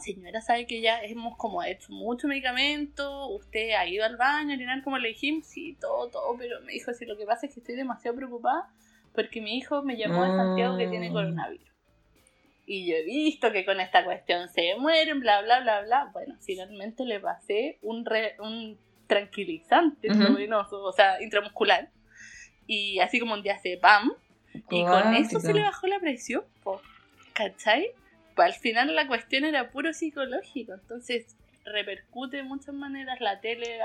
[0.00, 4.54] señora, sabe que ya hemos como hecho mucho medicamento, usted ha ido al baño, a
[4.56, 7.54] orinar como le dijimos, sí, todo, todo, pero me dijo, sí, lo que pasa es
[7.54, 8.68] que estoy demasiado preocupada
[9.14, 11.12] porque mi hijo me llamó de Santiago que tiene Mm.
[11.14, 11.66] coronavirus.
[12.66, 16.10] Y yo he visto que con esta cuestión se mueren, bla, bla, bla, bla.
[16.12, 21.90] Bueno, finalmente le pasé un, re- un tranquilizante intravenoso, o sea, intramuscular.
[22.66, 24.12] Y así como un día se pam.
[24.68, 26.82] Y con eso se le bajó la presión, po.
[27.34, 27.92] ¿cachai?
[28.36, 33.18] Pues al final la cuestión era puro psicológico, entonces repercute de muchas maneras.
[33.20, 33.80] La tele,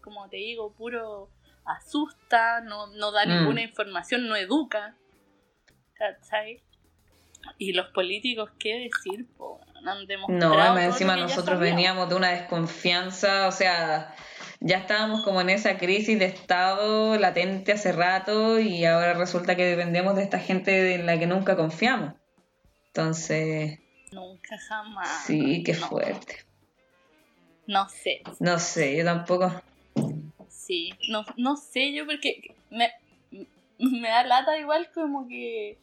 [0.00, 1.30] como te digo, puro
[1.64, 3.28] asusta, no, no da Mm.
[3.28, 4.96] ninguna información, no educa,
[5.94, 6.60] ¿cachai?
[7.56, 9.28] Y los políticos, ¿qué decir?
[9.36, 9.60] Po?
[9.84, 14.12] Han demostrado No, encima nosotros veníamos de una desconfianza, o sea,
[14.58, 19.64] ya estábamos como en esa crisis de estado latente hace rato y ahora resulta que
[19.64, 22.21] dependemos de esta gente en la que nunca confiamos.
[22.94, 23.78] Entonces,
[24.12, 25.24] Nunca jamás.
[25.26, 26.36] sí, qué no, fuerte.
[27.66, 29.50] No sé, No sé, yo tampoco.
[30.48, 32.90] Sí, no, no sé yo porque me,
[33.78, 35.78] me da lata igual como que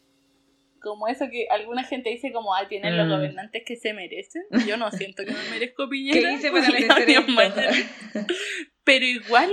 [0.81, 3.09] como eso que alguna gente dice como ah tienen los Mm.
[3.09, 7.09] gobernantes que se merecen yo no siento que me merezco ¿Qué Piñera hice para merecer
[7.09, 7.33] esto?
[8.85, 9.51] pero igual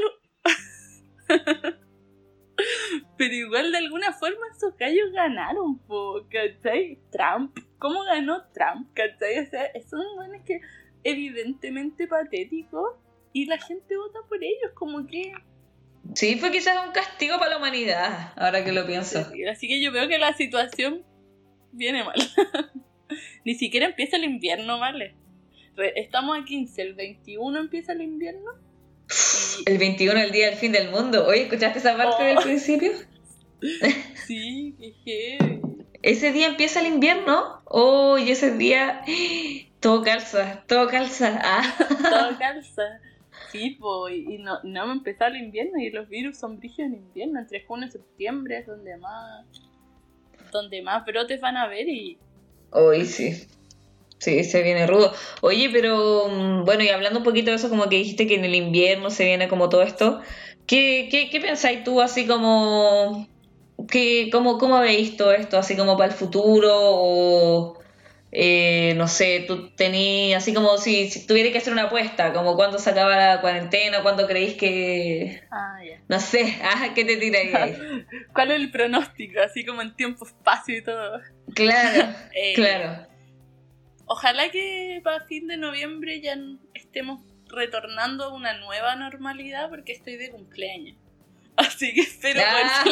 [3.16, 6.98] pero igual de alguna forma esos gallos ganaron po, ¿cachai?
[7.10, 8.88] Trump ¿cómo ganó Trump?
[8.94, 9.38] ¿cachai?
[9.40, 10.60] o sea son buenos que
[11.04, 12.94] evidentemente patéticos
[13.32, 15.32] y la gente vota por ellos como que
[16.14, 19.26] Sí, fue quizás un castigo para la humanidad, ahora que lo pienso.
[19.50, 21.04] Así que yo veo que la situación
[21.72, 22.14] viene mal.
[23.44, 25.14] Ni siquiera empieza el invierno, ¿vale?
[25.94, 28.50] estamos a 15, el 21 empieza el invierno.
[29.66, 31.26] El 21 el día del fin del mundo.
[31.26, 32.42] Oye, ¿escuchaste esa parte del oh.
[32.42, 32.92] principio?
[34.26, 35.38] Sí, qué
[36.02, 37.62] Ese día empieza el invierno.
[37.64, 39.02] Oh, y ese día
[39.80, 41.40] todo calza, todo calza.
[41.42, 41.74] Ah.
[41.78, 43.00] Todo calza.
[43.52, 43.78] Sí,
[44.10, 47.38] y no, no me empezó el invierno y los virus son brígidos en invierno.
[47.38, 49.46] Entre junio y septiembre es donde más
[50.52, 52.18] donde más brotes van a haber y...
[52.70, 53.46] Hoy sí.
[54.26, 55.14] Sí, se viene rudo.
[55.40, 58.44] Oye, pero mm, bueno, y hablando un poquito de eso, como que dijiste que en
[58.44, 60.20] el invierno se viene como todo esto,
[60.66, 63.28] ¿qué, qué, qué pensáis tú así como...
[63.88, 66.72] Que, cómo, ¿Cómo veis todo esto así como para el futuro?
[66.74, 67.78] O
[68.32, 72.80] eh, no sé, tú tenías, así como si, si que hacer una apuesta, como cuándo
[72.80, 75.44] se acaba la cuarentena, cuándo creéis que...
[75.52, 77.78] Ah, no sé, ah, ¿qué te tirarías?
[78.34, 79.40] ¿Cuál es el pronóstico?
[79.40, 81.20] Así como en tiempo, espacio y todo.
[81.54, 83.06] Claro, eh, claro.
[84.06, 86.36] Ojalá que para fin de noviembre ya
[86.74, 90.96] estemos retornando a una nueva normalidad porque estoy de cumpleaños.
[91.56, 92.84] Así que espero ah.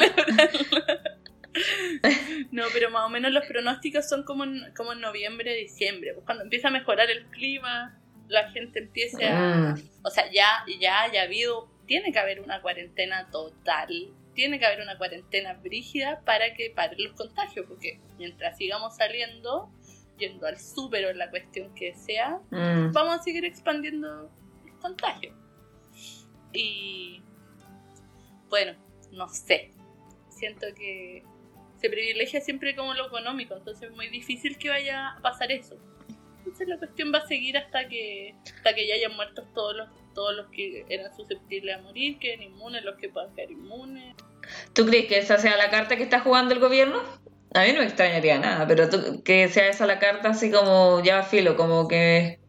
[2.50, 6.12] No, pero más o menos los pronósticos son como en, como en noviembre, diciembre.
[6.14, 7.96] Pues cuando empieza a mejorar el clima,
[8.28, 9.70] la gente empieza a...
[9.70, 9.74] Ah.
[10.02, 11.68] O sea, ya, ya haya habido...
[11.86, 13.88] Tiene que haber una cuarentena total.
[14.34, 17.66] Tiene que haber una cuarentena brígida para que paren los contagios.
[17.68, 19.70] Porque mientras sigamos saliendo,
[20.18, 22.92] yendo al súper o la cuestión que sea, mm.
[22.92, 24.30] vamos a seguir expandiendo
[24.64, 25.34] los contagios.
[26.52, 27.22] Y...
[28.48, 28.74] Bueno,
[29.12, 29.70] no sé.
[30.28, 31.24] Siento que
[31.80, 35.76] se privilegia siempre como lo económico, entonces es muy difícil que vaya a pasar eso.
[36.38, 39.88] Entonces la cuestión va a seguir hasta que hasta que ya hayan muertos todos los
[40.14, 44.14] todos los que eran susceptibles a morir, queden inmunes los que puedan quedar inmunes.
[44.72, 47.02] ¿Tú crees que esa sea la carta que está jugando el gobierno?
[47.54, 48.88] A mí no me extrañaría nada, pero
[49.24, 52.40] que sea esa la carta así como ya filo, como que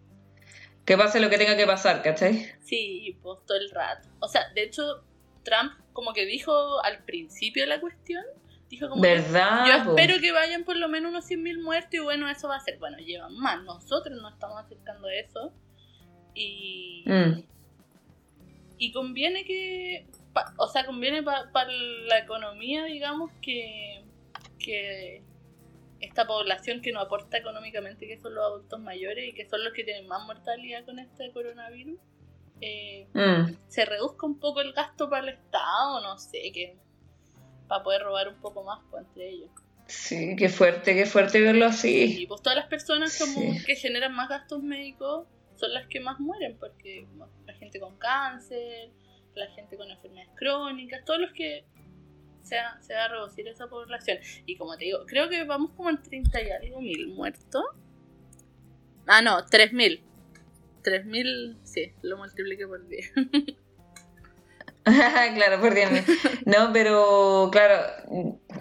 [0.86, 2.46] que pase lo que tenga que pasar, ¿cachai?
[2.64, 4.10] Sí, pues todo el rato.
[4.20, 5.04] O sea, de hecho,
[5.44, 8.24] Trump como que dijo al principio de la cuestión
[8.70, 9.66] Dijo como, ¿verdad?
[9.68, 12.60] Yo espero que vayan por lo menos unos 100.000 muertos y bueno, eso va a
[12.60, 12.80] ser.
[12.80, 13.64] Bueno, llevan más.
[13.64, 15.54] Nosotros nos estamos acercando a eso.
[16.34, 17.04] Y.
[17.06, 17.44] Mm.
[18.78, 20.08] Y conviene que.
[20.58, 24.04] o sea, conviene para la economía, digamos, que.
[24.66, 25.22] Que
[26.02, 29.74] esta población que nos aporta económicamente, que son los adultos mayores y que son los
[29.74, 32.00] que tienen más mortalidad con este coronavirus,
[32.62, 33.58] eh, mm.
[33.68, 36.78] se reduzca un poco el gasto para el Estado, no sé, que
[37.68, 39.50] para poder robar un poco más pues, entre ellos.
[39.88, 42.22] Sí, qué fuerte, qué fuerte verlo así.
[42.22, 46.20] Y pues todas las personas como que generan más gastos médicos son las que más
[46.20, 47.08] mueren, porque
[47.46, 48.90] la gente con cáncer,
[49.36, 51.66] la gente con enfermedades crónicas, todos los que
[52.46, 54.20] se va, se va a reducir esa población.
[54.46, 57.66] Y como te digo, creo que vamos como en 30 y algo mil muertos.
[59.08, 60.02] Ah, no, 3.000.
[60.84, 63.14] 3.000, sí, lo multipliqué por 10.
[65.36, 65.90] claro, por Dios.
[66.46, 67.82] No, pero claro,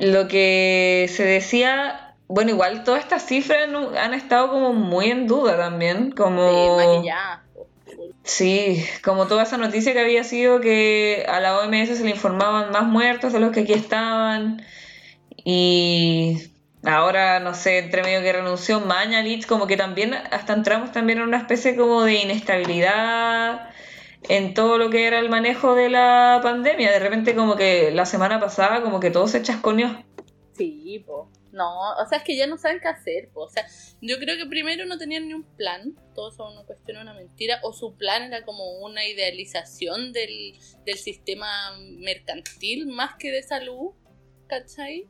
[0.01, 3.69] lo que se decía, bueno, igual todas estas cifras
[3.99, 7.03] han estado como muy en duda también, como...
[7.03, 7.09] Sí,
[9.03, 12.85] como toda esa noticia que había sido que a la OMS se le informaban más
[12.85, 14.63] muertos de los que aquí estaban
[15.45, 16.51] y
[16.85, 21.25] ahora, no sé, entre medio que renunció Mañalich, como que también hasta entramos también en
[21.25, 23.71] una especie como de inestabilidad
[24.29, 26.91] en todo lo que era el manejo de la pandemia.
[26.91, 30.03] De repente como que la semana pasada como que todo se chasconeó.
[30.57, 31.29] Sí, po.
[31.55, 33.43] No, o sea, es que ya no saben qué hacer, po.
[33.43, 33.65] O sea,
[34.01, 37.61] yo creo que primero no tenían ni un plan, todo eso una cuestión, una mentira,
[37.63, 41.47] o su plan era como una idealización del, del sistema
[41.79, 43.93] mercantil más que de salud,
[44.49, 45.09] ¿cachai?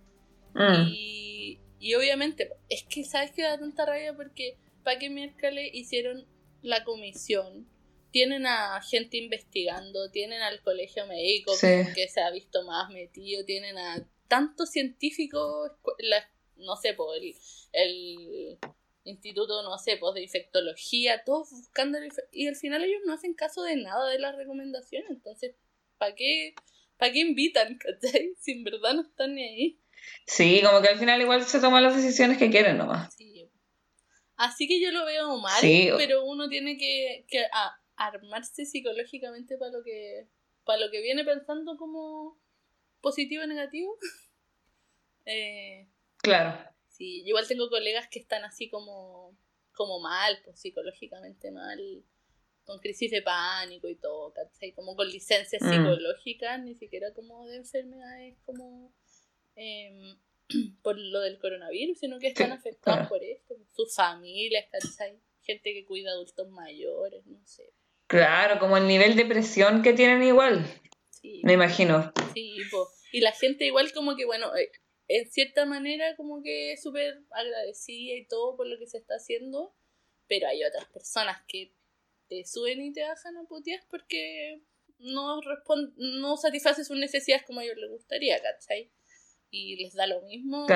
[0.52, 0.88] Mm.
[0.92, 6.26] Y, y obviamente, es que sabes que da tanta rabia porque para qué miércoles hicieron
[6.60, 7.66] la comisión
[8.10, 13.76] tienen a gente investigando, tienen al colegio médico que, se ha visto más metido, tienen
[13.76, 15.72] a tantos científicos,
[16.56, 18.58] no sé, por el,
[19.04, 21.98] instituto, no sé, pues de infectología, todos buscando,
[22.32, 25.56] y al final ellos no hacen caso de nada de las recomendaciones, entonces,
[25.98, 26.54] ¿para qué,
[26.96, 28.34] ¿para qué invitan, cachai?
[28.40, 29.80] Si en verdad no están ni ahí.
[30.26, 33.14] Sí, como que al final igual se toman las decisiones que quieren nomás.
[33.14, 33.50] Sí.
[34.36, 35.60] Así que yo lo veo mal,
[35.96, 37.44] pero uno tiene que, que
[37.96, 40.28] armarse psicológicamente para lo que
[40.64, 42.40] para lo que viene pensando como
[43.00, 43.96] positivo o negativo.
[45.26, 45.88] eh,
[46.24, 46.58] claro.
[46.88, 49.36] Sí, igual tengo colegas que están así como,
[49.72, 52.04] como mal, pues psicológicamente mal,
[52.64, 54.72] con crisis de pánico y todo, ¿cachai?
[54.72, 55.70] Como con licencias mm.
[55.70, 58.92] psicológicas, ni siquiera como de enfermedades como
[59.56, 60.16] em,
[60.82, 65.18] por lo del coronavirus, sino que están afectados por esto, sus familias, ¿cachai?
[65.44, 67.72] gente que cuida adultos mayores, no sé.
[68.06, 70.66] Claro, como el nivel de presión que tienen igual.
[71.10, 71.40] Sí.
[71.44, 72.12] Me imagino.
[72.34, 72.56] Sí,
[73.12, 74.70] y la gente igual como que, bueno, eh,
[75.08, 79.74] en cierta manera como que súper agradecida y todo por lo que se está haciendo,
[80.26, 81.74] pero hay otras personas que
[82.28, 84.62] te suben y te bajan a putear porque
[84.98, 85.40] no,
[85.96, 88.90] no satisface sus necesidades como a ellos les gustaría, ¿cachai?
[89.50, 90.66] Y les da lo mismo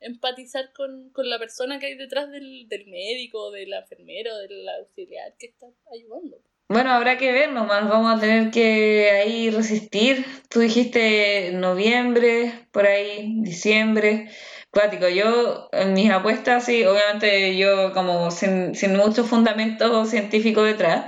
[0.00, 5.46] empatizar con, la persona que hay detrás del, del médico, del enfermero, del auxiliar que
[5.46, 6.42] está ayudando.
[6.68, 10.24] Bueno, habrá que ver nomás, vamos a tener que ahí resistir.
[10.48, 14.28] Tú dijiste noviembre, por ahí, diciembre.
[14.70, 21.06] Cuático, yo en mis apuestas, sí, obviamente yo como sin, sin mucho fundamento científico detrás,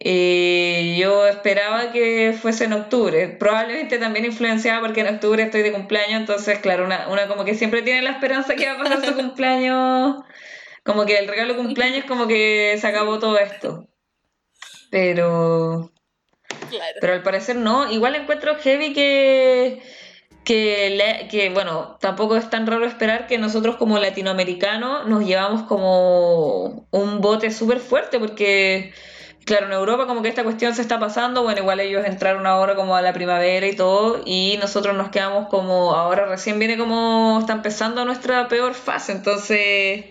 [0.00, 5.72] eh, yo esperaba que fuese en octubre, probablemente también influenciada porque en octubre estoy de
[5.72, 9.04] cumpleaños, entonces claro, una, una como que siempre tiene la esperanza que va a pasar
[9.04, 10.16] su cumpleaños,
[10.84, 13.88] como que el regalo cumpleaños como que se acabó todo esto.
[14.94, 15.90] Pero.
[17.00, 17.90] Pero al parecer no.
[17.90, 19.82] Igual encuentro heavy que.
[20.44, 26.86] Que, que, bueno, tampoco es tan raro esperar que nosotros como latinoamericanos nos llevamos como
[26.90, 28.92] un bote súper fuerte porque,
[29.46, 32.74] claro, en Europa como que esta cuestión se está pasando, bueno, igual ellos entraron ahora
[32.76, 37.38] como a la primavera y todo, y nosotros nos quedamos como, ahora recién viene como,
[37.40, 40.04] está empezando nuestra peor fase, entonces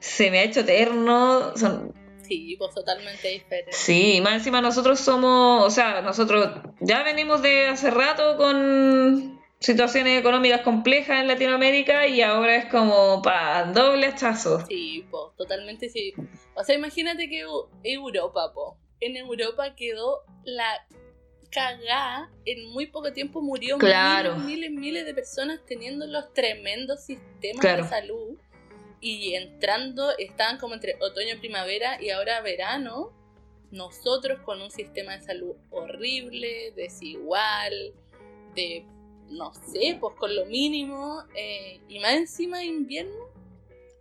[0.00, 1.94] se me ha hecho eterno, son
[2.32, 3.72] Sí, pues totalmente diferente.
[3.72, 10.18] Sí, más encima nosotros somos, o sea, nosotros ya venimos de hace rato con situaciones
[10.18, 14.64] económicas complejas en Latinoamérica y ahora es como para doble hachazo.
[14.66, 16.14] Sí, pues totalmente sí.
[16.54, 17.44] O sea, imagínate que
[17.84, 18.78] Europa, po.
[19.00, 20.86] En Europa quedó la
[21.50, 24.36] cagada, en muy poco tiempo murió claro.
[24.36, 28.38] miles, miles, miles de personas teniendo los tremendos sistemas de salud
[29.02, 33.12] y entrando, estaban como entre otoño primavera y ahora verano,
[33.72, 37.92] nosotros con un sistema de salud horrible, desigual,
[38.54, 38.86] de,
[39.28, 43.28] no sé, pues con lo mínimo, eh, y más encima invierno,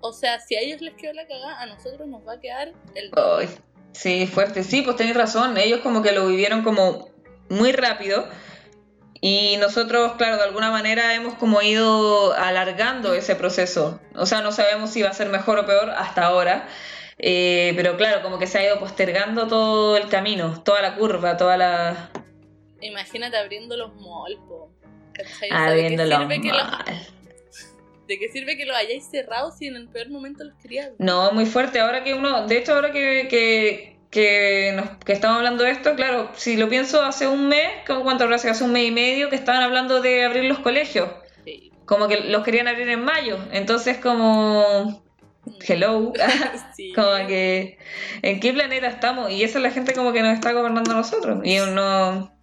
[0.01, 2.71] o sea, si a ellos les quedó la cagada, a nosotros nos va a quedar
[2.93, 3.09] el...
[3.93, 7.09] Sí, fuerte, sí, pues tenéis razón, ellos como que lo vivieron como
[7.49, 8.27] muy rápido
[9.21, 14.01] y nosotros, claro, de alguna manera hemos como ido alargando ese proceso.
[14.15, 16.67] O sea, no sabemos si va a ser mejor o peor hasta ahora.
[17.19, 21.37] Eh, pero claro, como que se ha ido postergando todo el camino, toda la curva,
[21.37, 22.09] toda la...
[22.81, 24.39] Imagínate abriendo los malls,
[25.51, 26.27] Abriendo los
[28.07, 30.89] ¿De qué sirve que lo hayáis cerrado si en el peor momento los querías?
[30.97, 31.79] No, muy fuerte.
[31.79, 35.95] Ahora que uno, de hecho, ahora que, que, que, nos, que estamos hablando de esto,
[35.95, 38.49] claro, si lo pienso hace un mes, ¿cuánto hace?
[38.49, 41.09] Hace un mes y medio que estaban hablando de abrir los colegios.
[41.85, 43.37] Como que los querían abrir en mayo.
[43.51, 45.03] Entonces, como.
[45.65, 46.13] Hello.
[46.95, 47.79] como que.
[48.21, 49.31] ¿En qué planeta estamos?
[49.31, 51.39] Y esa es la gente como que nos está gobernando a nosotros.
[51.43, 52.33] Y uno.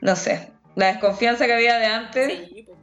[0.00, 0.50] No sé.
[0.74, 2.32] La desconfianza que había de antes.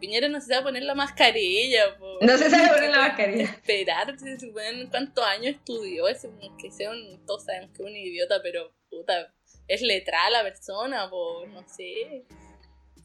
[0.03, 1.97] Piñera no se sabe poner la mascarilla.
[2.19, 3.43] No se sabe poner la mascarilla.
[3.45, 6.27] Esperar, se supone cuántos años estudió, es
[6.59, 9.33] que sea un, todos sabemos que es un idiota, pero puta,
[9.65, 12.25] es letrada la persona, po, no sé.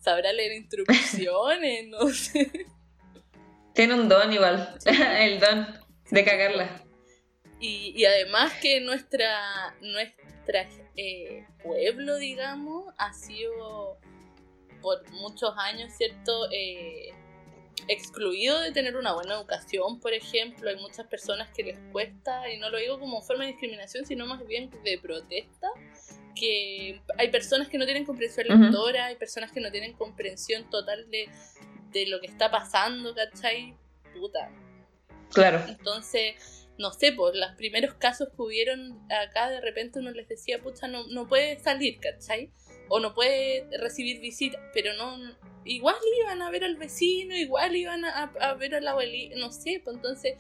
[0.00, 2.66] Sabrá leer instrucciones, no sé.
[3.74, 4.76] Tiene un don igual,
[5.20, 5.68] el don
[6.10, 6.84] de cagarla.
[7.60, 14.00] Y, y además que nuestra, nuestra eh, pueblo, digamos, ha sido
[14.80, 16.48] por muchos años, ¿cierto?
[16.50, 17.10] Eh,
[17.86, 20.68] excluido de tener una buena educación, por ejemplo.
[20.68, 24.26] Hay muchas personas que les cuesta, y no lo digo como forma de discriminación, sino
[24.26, 25.68] más bien de protesta,
[26.34, 31.10] que hay personas que no tienen comprensión lectora, hay personas que no tienen comprensión total
[31.10, 31.28] de,
[31.92, 33.76] de lo que está pasando, ¿cachai?
[34.18, 34.50] Puta.
[35.32, 35.62] Claro.
[35.68, 40.62] Entonces, no sé, por los primeros casos que hubieron acá, de repente uno les decía,
[40.62, 42.52] pucha, no, no puede salir, ¿cachai?
[42.88, 45.16] O no puede recibir visitas, pero no,
[45.64, 49.80] igual iban a ver al vecino, igual iban a, ver a la abuelita, no sé,
[49.84, 50.34] pues entonces,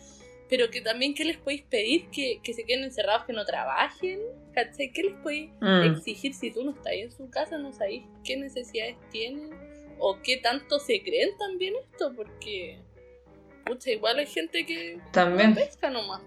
[0.48, 2.08] pero que también, ¿qué les podéis pedir?
[2.10, 4.20] Que, se queden encerrados, que no trabajen,
[4.54, 4.90] ¿cachai?
[4.92, 5.94] ¿Qué les podéis mm.
[5.94, 9.50] exigir si tú no estás en su casa, no sabéis qué necesidades tienen?
[9.98, 12.14] ¿O qué tanto se creen también esto?
[12.14, 12.78] Porque,
[13.66, 15.54] pucha, igual hay gente que también.
[15.54, 16.22] pesca nomás.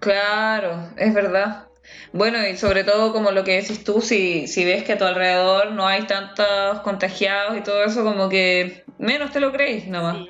[0.00, 1.68] Claro, es verdad.
[2.12, 5.04] Bueno, y sobre todo como lo que decís tú, si, si ves que a tu
[5.04, 10.26] alrededor no hay tantos contagiados y todo eso, como que menos te lo crees nomás.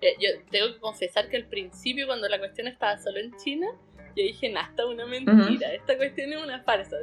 [0.00, 3.66] Eh, yo tengo que confesar que al principio, cuando la cuestión estaba solo en China,
[4.16, 6.96] yo dije, nada, una mentira, esta cuestión es una farsa.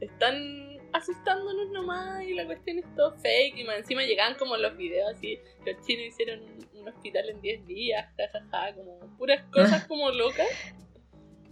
[0.00, 3.58] Están asustándonos nomás y la cuestión es todo fake.
[3.58, 6.40] Y más encima llegaban como los videos así, los chinos hicieron
[6.74, 10.48] un, hospital en 10 días, jajaja, como puras cosas como locas.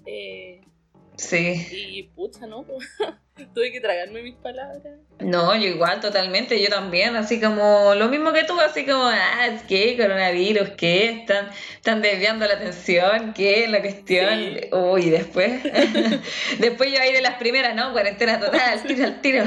[0.06, 0.62] Eh,
[1.18, 1.66] Sí.
[1.72, 2.64] Y pucha, ¿no?
[3.54, 4.82] Tuve que tragarme mis palabras.
[5.18, 9.48] No, yo igual, totalmente, yo también, así como lo mismo que tú, así como, ah,
[9.48, 11.10] es que coronavirus, ¿qué?
[11.10, 13.66] Están, están desviando la atención, ¿qué?
[13.66, 15.60] La cuestión, uy, después,
[16.58, 17.92] después yo ahí de las primeras, ¿no?
[17.92, 19.44] Cuarentena total, tiro al tiro,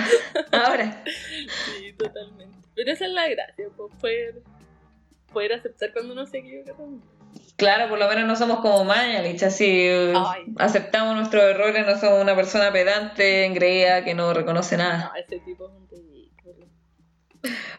[0.51, 1.03] ahora.
[1.05, 2.67] Sí, totalmente.
[2.76, 4.41] Pero esa es la gracia, pues, poder,
[5.32, 7.20] poder aceptar cuando uno se equivoca también.
[7.62, 9.88] Claro, por lo menos no somos como Mañalich, así
[10.57, 15.12] aceptamos nuestros errores, no somos una persona pedante, engreída, que no reconoce nada.
[15.14, 16.66] No, ese tipo es un ridículo.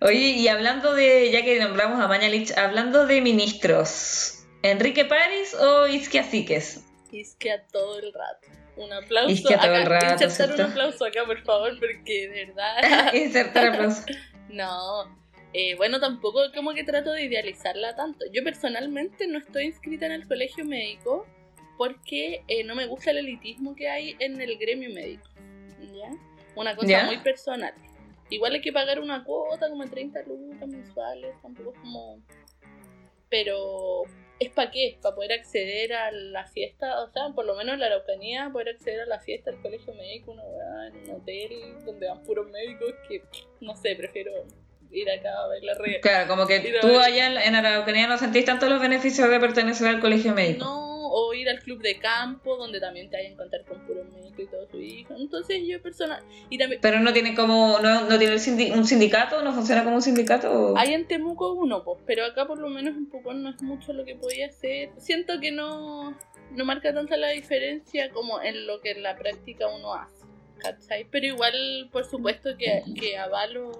[0.00, 5.88] Oye, y hablando de, ya que nombramos a Mañalich, hablando de ministros, ¿Enrique París o
[5.88, 6.84] Isquia Siques?
[7.10, 8.46] Isquia todo el rato.
[8.76, 9.30] Un aplauso.
[9.32, 10.22] Isquia todo el rato.
[10.22, 13.12] Insertar un aplauso acá, por favor, porque de verdad.
[13.14, 14.04] Insertar aplauso.
[14.48, 15.21] no,
[15.54, 18.24] eh, bueno, tampoco como que trato de idealizarla tanto.
[18.32, 21.26] Yo personalmente no estoy inscrita en el colegio médico
[21.76, 25.28] porque eh, no me gusta el elitismo que hay en el gremio médico.
[25.94, 26.10] ¿Ya?
[26.56, 27.74] Una cosa muy personal.
[28.30, 32.18] Igual hay que pagar una cuota como 30 lucas mensuales, tampoco es como...
[33.28, 34.04] Pero
[34.38, 34.98] ¿es para qué?
[35.02, 38.70] Para poder acceder a la fiesta, o sea, por lo menos en la Araucanía, poder
[38.70, 43.22] acceder a la fiesta del colegio médico, en un hotel donde van puros médicos que,
[43.60, 44.32] no sé, prefiero
[44.92, 46.00] ir acá a ver la red.
[46.00, 50.00] Claro, como que tú allá en Araucanía no sentís tanto los beneficios de pertenecer al
[50.00, 50.64] colegio médico.
[50.64, 54.04] No, o ir al club de campo, donde también te hay que encontrar con puro
[54.04, 55.14] médico y todo su hijo.
[55.14, 56.22] Entonces yo personal...
[56.48, 58.34] Y también, Pero no tiene como, no, no tiene
[58.74, 60.74] un sindicato, no funciona como un sindicato.
[60.76, 63.92] Hay en Temuco uno, pues, pero acá por lo menos un poco no es mucho
[63.92, 64.90] lo que podía hacer.
[64.96, 66.16] Siento que no,
[66.52, 70.22] no marca tanta la diferencia como en lo que en la práctica uno hace.
[70.58, 71.06] ¿Cachai?
[71.10, 73.72] Pero igual, por supuesto que, que avalo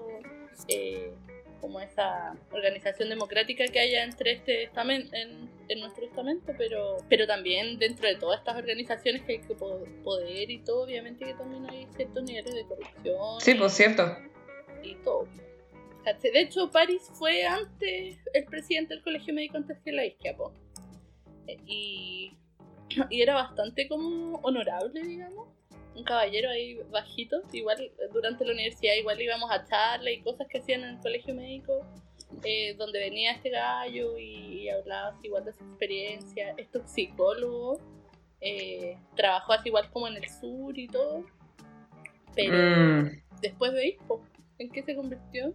[0.67, 1.13] eh,
[1.61, 7.79] como esa organización democrática que haya entre este estamento, en, nuestro estamento, pero, pero también
[7.79, 11.87] dentro de todas estas organizaciones que hay que poder y todo, obviamente que también hay
[11.95, 13.41] ciertos niveles de corrupción.
[13.41, 14.17] Sí, por cierto.
[14.83, 15.27] Y todo.
[16.21, 20.35] De hecho, París fue antes el presidente del Colegio Médico antes que la Isquia,
[21.47, 22.37] eh, Y,
[23.09, 25.47] y era bastante como honorable, digamos
[25.95, 30.59] un caballero ahí bajito, igual durante la universidad igual íbamos a charla y cosas que
[30.59, 31.85] hacían en el colegio médico,
[32.43, 37.79] eh, donde venía este gallo y, hablaba igual de su experiencia, es psicólogo,
[38.41, 41.25] eh, trabajó así igual como en el sur y todo,
[42.35, 43.23] pero mm.
[43.41, 44.25] después de Ispo,
[44.57, 45.53] ¿en qué se convirtió?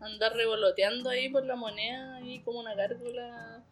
[0.00, 3.64] Andar revoloteando ahí por la moneda, ahí como una gárgola,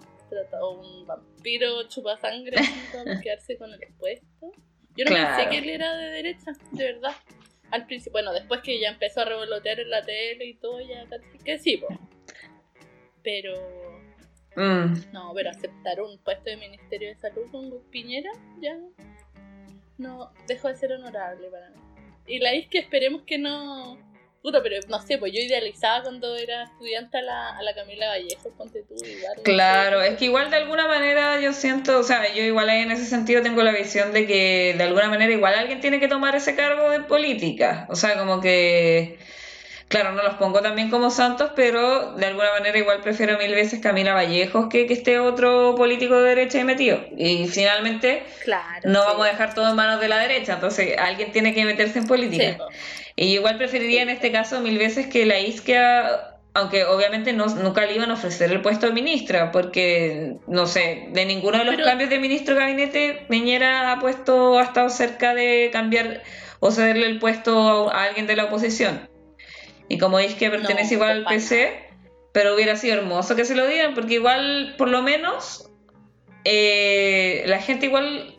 [0.60, 2.56] o un vampiro chupasangre
[2.92, 4.52] para quedarse con el puesto.
[5.00, 7.16] Yo no pensé que él era de derecha, de verdad.
[7.70, 11.06] Al principio, bueno, después que ya empezó a revolotear en la tele y todo, ya
[11.42, 11.88] que sí, po.
[13.22, 13.54] Pero.
[14.56, 15.10] Mm.
[15.12, 18.30] No, pero aceptar un puesto de Ministerio de Salud con Piñera,
[18.60, 18.76] ya.
[19.96, 21.80] No, dejó de ser honorable para mí.
[22.26, 23.96] Y la que esperemos que no
[24.42, 28.08] Puta, pero no sé, pues yo idealizaba cuando era estudiante a la, a la Camila
[28.08, 29.34] Vallejo, ponte tú, igual.
[29.42, 32.90] Claro, es que igual de alguna manera yo siento, o sea, yo igual ahí en
[32.90, 36.36] ese sentido tengo la visión de que de alguna manera igual alguien tiene que tomar
[36.36, 37.86] ese cargo de política.
[37.90, 39.18] O sea, como que,
[39.88, 43.80] claro, no los pongo también como santos, pero de alguna manera igual prefiero mil veces
[43.80, 46.98] Camila Vallejos que que esté otro político de derecha y metido.
[47.14, 51.30] Y finalmente claro, no vamos a dejar todo en manos de la derecha, entonces alguien
[51.30, 52.56] tiene que meterse en política.
[53.16, 57.84] Y igual preferiría en este caso mil veces que la Isquia, aunque obviamente no, nunca
[57.86, 61.76] le iban a ofrecer el puesto de ministra, porque, no sé, de ninguno de los
[61.76, 66.22] cambios de ministro de gabinete, Piñera ha puesto, ha estado cerca de cambiar
[66.60, 69.08] o cederle el puesto a alguien de la oposición.
[69.88, 71.88] Y como Isquia pertenece igual al PC,
[72.32, 75.68] pero hubiera sido hermoso que se lo dieran, porque igual, por lo menos,
[76.44, 78.38] eh, la gente igual,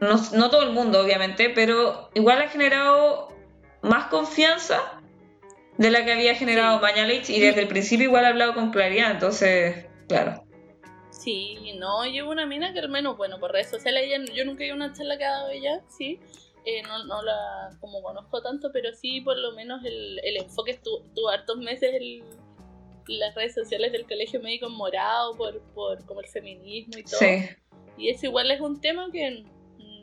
[0.00, 3.29] no, no todo el mundo obviamente, pero igual ha generado
[3.82, 5.00] más confianza
[5.78, 6.82] de la que había generado sí.
[6.82, 10.44] Mañalich y desde el principio igual ha hablado con claridad, entonces, claro.
[11.10, 14.62] Sí, no, llevo una mina que al menos, bueno, por redes sociales ella, yo nunca
[14.62, 16.20] he ido a una charla que ha dado ella, sí,
[16.64, 20.78] eh, no, no la como conozco tanto, pero sí por lo menos el, el enfoque
[20.82, 22.22] tuvo hartos meses el,
[23.06, 27.18] las redes sociales del colegio médico morado por, por como el feminismo y todo.
[27.18, 27.48] Sí.
[27.96, 29.44] Y eso igual es un tema que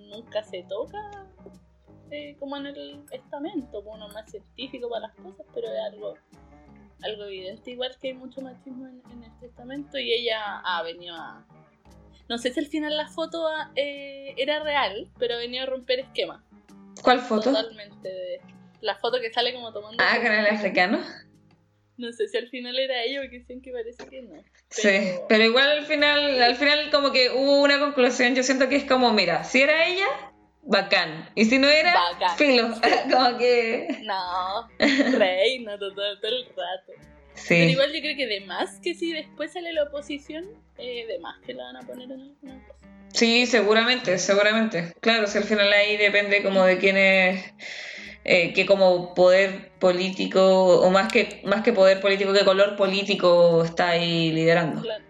[0.10, 1.27] nunca se toca
[2.12, 6.14] eh, como en el estamento, uno más científico para las cosas, pero es algo,
[7.04, 11.16] algo evidente, igual que hay mucho machismo en, en el estamento y ella ha venido
[11.16, 11.46] a...
[12.30, 16.00] No sé si al final la foto eh, era real, pero ha venido a romper
[16.00, 16.44] esquema.
[17.02, 17.52] ¿Cuál foto?
[17.52, 18.42] Totalmente.
[18.82, 20.04] la foto que sale como tomando...
[20.04, 21.00] Ah, con el africano.
[21.98, 24.34] No sé si al final era ella porque dicen que parece que no.
[24.34, 24.44] Pero...
[24.70, 28.76] Sí, pero igual al final, al final como que hubo una conclusión, yo siento que
[28.76, 30.06] es como, mira, si era ella,
[30.68, 31.30] bacán.
[31.36, 32.38] Y si no era, Bacán.
[32.38, 32.70] filo.
[33.12, 33.88] Como que.
[34.04, 34.68] No,
[35.18, 36.94] reina todo, todo el rato.
[36.96, 37.02] Pero
[37.36, 37.56] Sí.
[37.56, 40.46] igual yo creo que de más que si después sale la oposición,
[40.80, 42.80] eh, de más que la van a poner en alguna cosa.
[43.14, 44.94] Sí, seguramente, seguramente.
[45.02, 47.46] Claro, si al final ahí depende como de quién es.
[48.26, 53.64] eh, que como poder político, o más que, más que poder político, que color político
[53.64, 54.82] está ahí liderando.
[54.82, 55.04] Claro.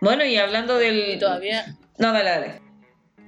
[0.00, 1.14] Bueno, y hablando del.
[1.14, 1.64] Y todavía,
[1.98, 2.60] No, dale, dale.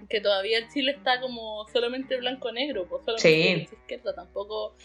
[0.09, 3.75] Que todavía Chile está como solamente blanco-negro, pues solamente Sí.
[3.83, 4.77] izquierda, tampoco,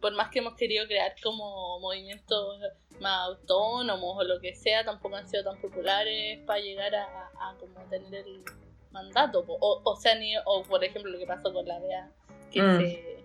[0.00, 2.60] por más que hemos querido crear como movimientos
[3.00, 7.56] más autónomos o lo que sea, tampoco han sido tan populares para llegar a, a
[7.58, 8.42] como tener el
[8.90, 9.56] mandato, po.
[9.60, 12.10] o, o sea, ni, o por ejemplo lo que pasó con la DEA,
[12.52, 12.78] que Mm.
[12.78, 13.24] se,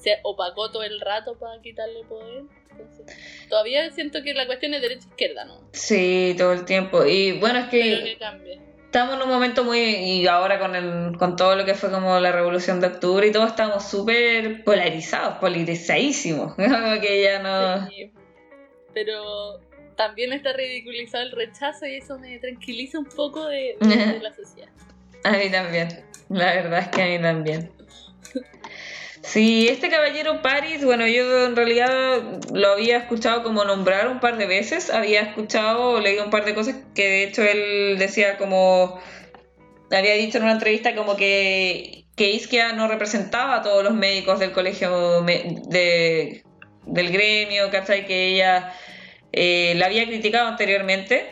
[0.00, 2.44] se opacó todo el rato para quitarle poder.
[2.70, 3.06] Entonces,
[3.48, 5.60] todavía siento que la cuestión es derecha-izquierda, ¿no?
[5.72, 7.04] Sí, todo el tiempo.
[7.06, 8.60] Y bueno, es Pero que que cambie.
[8.94, 9.78] Estamos en un momento muy.
[9.80, 13.32] Y ahora con, el, con todo lo que fue como la revolución de octubre y
[13.32, 16.54] todo, estamos súper polarizados, polarizadísimos.
[16.56, 17.88] Como que ya no.
[17.88, 18.12] Sí,
[18.94, 19.60] pero
[19.96, 24.32] también está ridiculizado el rechazo y eso me tranquiliza un poco de, de- de la
[24.32, 24.68] sociedad.
[25.24, 25.88] A mí también.
[26.28, 27.70] La verdad es que a mí también.
[29.24, 34.36] Sí, este caballero Paris, bueno, yo en realidad lo había escuchado como nombrar un par
[34.36, 38.36] de veces, había escuchado o leído un par de cosas que de hecho él decía
[38.36, 39.00] como,
[39.90, 44.40] había dicho en una entrevista como que, que Isquia no representaba a todos los médicos
[44.40, 46.44] del colegio de,
[46.84, 48.04] del gremio, ¿cachai?
[48.04, 48.74] Que ella
[49.32, 51.26] eh, la había criticado anteriormente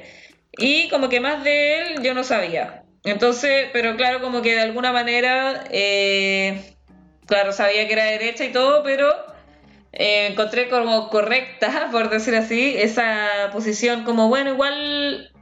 [0.56, 2.84] y como que más de él yo no sabía.
[3.04, 6.72] Entonces, pero claro, como que de alguna manera, eh,
[7.26, 9.12] claro, sabía que era derecha y todo, pero
[9.92, 15.32] eh, encontré como correcta, por decir así, esa posición como, bueno, igual,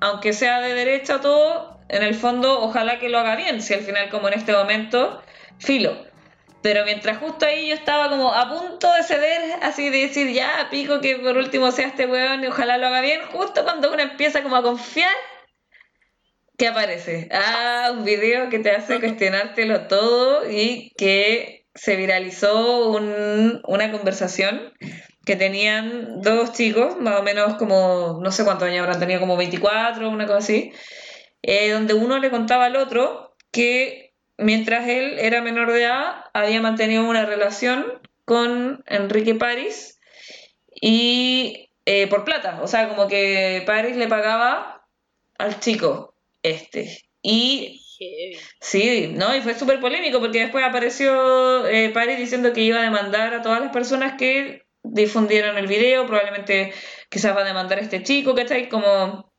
[0.00, 3.80] aunque sea de derecha todo, en el fondo, ojalá que lo haga bien, si al
[3.80, 5.22] final como en este momento,
[5.58, 5.96] filo.
[6.62, 10.68] Pero mientras justo ahí yo estaba como a punto de ceder, así de decir, ya,
[10.70, 14.02] pico que por último sea este weón y ojalá lo haga bien, justo cuando uno
[14.02, 15.12] empieza como a confiar,
[16.56, 17.28] ¿qué aparece?
[17.32, 24.72] Ah, un video que te hace cuestionártelo todo y que se viralizó un- una conversación
[25.26, 29.36] que tenían dos chicos, más o menos como, no sé cuántos años habrán tenido, como
[29.36, 30.72] 24, una cosa así,
[31.42, 36.60] eh, donde uno le contaba al otro que mientras él era menor de edad, había
[36.60, 39.98] mantenido una relación con Enrique París
[40.80, 44.86] y eh, por plata, o sea, como que París le pagaba
[45.38, 46.13] al chico
[46.44, 47.02] este.
[47.22, 47.80] Y.
[48.60, 49.34] Sí, ¿no?
[49.34, 53.42] Y fue súper polémico porque después apareció eh, Paris diciendo que iba a demandar a
[53.42, 56.74] todas las personas que difundieron el video, probablemente
[57.08, 58.68] quizás va a demandar a este chico, ¿cachai?
[58.68, 59.32] Como,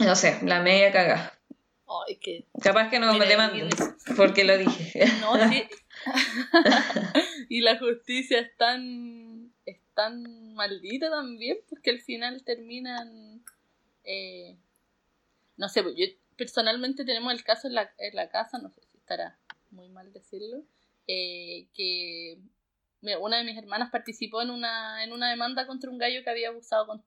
[0.00, 1.38] no sé, la media caga.
[1.86, 2.46] Ay, que.
[2.60, 3.68] Capaz que no Mira, me demanden
[4.16, 5.06] porque lo dije.
[5.20, 5.64] No, sí.
[7.48, 9.52] y la justicia es tan.
[9.64, 13.44] es tan maldita también, pues que al final terminan.
[14.04, 14.56] eh,
[15.56, 16.06] no sé, pues yo
[16.38, 19.38] personalmente tenemos el caso en la, en la casa, no sé si estará
[19.70, 20.62] muy mal decirlo,
[21.06, 22.38] eh, que
[23.20, 26.48] una de mis hermanas participó en una, en una demanda contra un gallo que había
[26.48, 27.04] abusado con-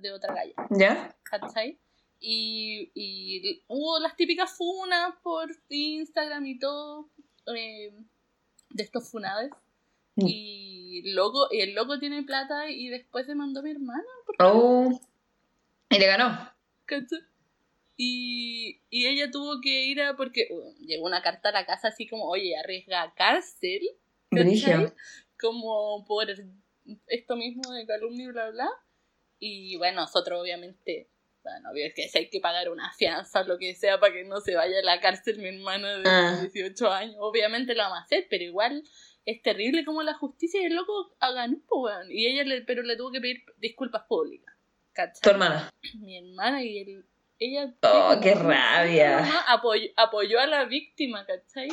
[0.00, 0.54] de otra galla.
[0.70, 1.16] ¿Ya?
[1.22, 1.78] ¿cachai?
[2.20, 7.08] Y, y hubo las típicas funas por Instagram y todo,
[7.56, 7.92] eh,
[8.70, 9.50] de estos funades.
[10.16, 10.26] Mm.
[10.28, 14.04] Y, loco, y el loco tiene plata y después demandó a mi hermana,
[14.40, 15.00] Oh.
[15.90, 16.50] Y le ganó.
[16.84, 17.18] ¿cachai?
[18.04, 21.88] Y, y ella tuvo que ir a, porque uh, llegó una carta a la casa
[21.88, 23.80] así como, oye, arriesga cárcel,
[25.40, 26.26] como por
[27.06, 28.68] esto mismo de calumnia y bla bla.
[29.38, 31.10] Y bueno, nosotros obviamente,
[31.44, 34.12] bueno, obvio es que si hay que pagar una fianza o lo que sea para
[34.12, 36.38] que no se vaya a la cárcel mi hermana de Ah.
[36.40, 38.82] 18 años, obviamente lo vamos a hacer, pero igual
[39.26, 41.62] es terrible como la justicia y el loco ganó.
[42.10, 44.52] Y ella le, pero le tuvo que pedir disculpas públicas.
[44.92, 45.22] ¿cachai?
[45.22, 45.70] Tu hermana.
[46.00, 47.04] Mi hermana y el,
[47.44, 49.24] ella Oh, qué rabia.
[49.48, 51.68] apoyó, apoyó a la víctima, ¿cachai?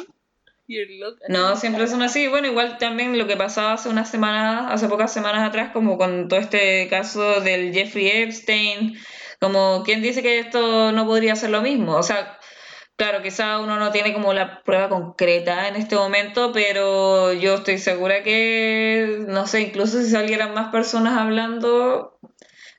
[0.68, 2.28] Y el loco No, siempre son así.
[2.28, 6.28] Bueno, igual también lo que pasaba hace unas semanas, hace pocas semanas atrás, como con
[6.28, 8.96] todo este caso del Jeffrey Epstein,
[9.40, 11.96] como quien dice que esto no podría ser lo mismo.
[11.96, 12.38] O sea,
[12.98, 17.80] claro, quizá uno no tiene como la prueba concreta en este momento, pero yo estoy
[17.80, 22.20] segura que, no sé, incluso si salieran más personas hablando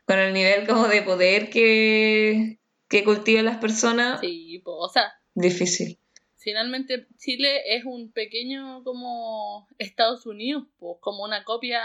[0.07, 2.59] con el nivel como de poder que,
[2.91, 5.97] que cultivan las personas, Sí, pues, o sea, difícil.
[6.36, 11.82] finalmente Chile es un pequeño como Estados Unidos, pues como una copia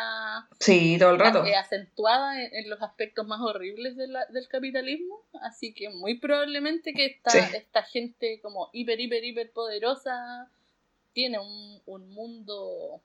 [0.60, 1.44] Sí, todo el rato.
[1.58, 6.94] acentuada en, en los aspectos más horribles de la- del capitalismo, así que muy probablemente
[6.94, 7.56] que esta, Sí.
[7.56, 10.50] esta gente como hiper, hiper, hiper poderosa
[11.14, 13.02] tiene un, un mundo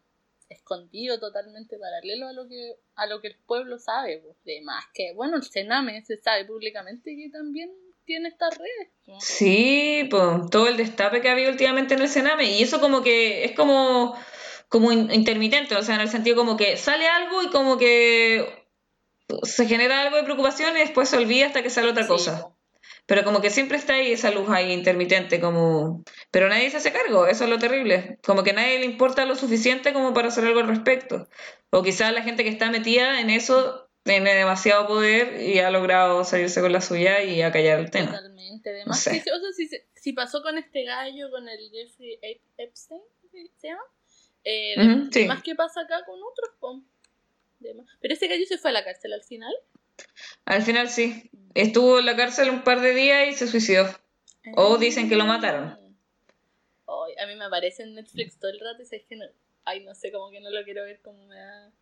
[0.48, 4.84] escondido totalmente paralelo a lo que a lo que el pueblo sabe pues, de más
[4.94, 7.70] que bueno el Sename se sabe públicamente que también
[8.10, 8.88] tiene estas redes
[9.20, 13.02] sí pues todo el destape que ha habido últimamente en el Sename y eso como
[13.02, 14.16] que es como
[14.68, 18.66] como intermitente o sea en el sentido como que sale algo y como que
[19.44, 22.52] se genera algo de preocupación y después se olvida hasta que sale otra cosa
[23.06, 26.04] pero como que siempre está ahí esa luz ahí intermitente, como...
[26.30, 28.20] Pero nadie se hace cargo, eso es lo terrible.
[28.24, 31.28] Como que a nadie le importa lo suficiente como para hacer algo al respecto.
[31.70, 36.24] O quizás la gente que está metida en eso tiene demasiado poder y ha logrado
[36.24, 38.12] salirse con la suya y acallar el tema.
[38.12, 38.70] Totalmente.
[38.70, 39.22] Además, o sea,
[39.54, 42.18] si, si, pasó con este gallo, con el Jeffrey
[42.56, 43.00] Epstein,
[43.58, 43.82] ¿se llama?
[44.44, 46.84] Eh, Más que pasa acá con otros,
[48.00, 49.54] Pero ese gallo se fue a la cárcel al final.
[50.44, 51.30] Al final sí.
[51.54, 53.86] Estuvo en la cárcel un par de días y se suicidó.
[54.56, 55.78] O dicen que lo mataron.
[56.86, 59.26] a mí me aparece en Netflix todo el rato y es que no,
[59.64, 61.72] ay, no sé, como que no lo quiero ver como me da...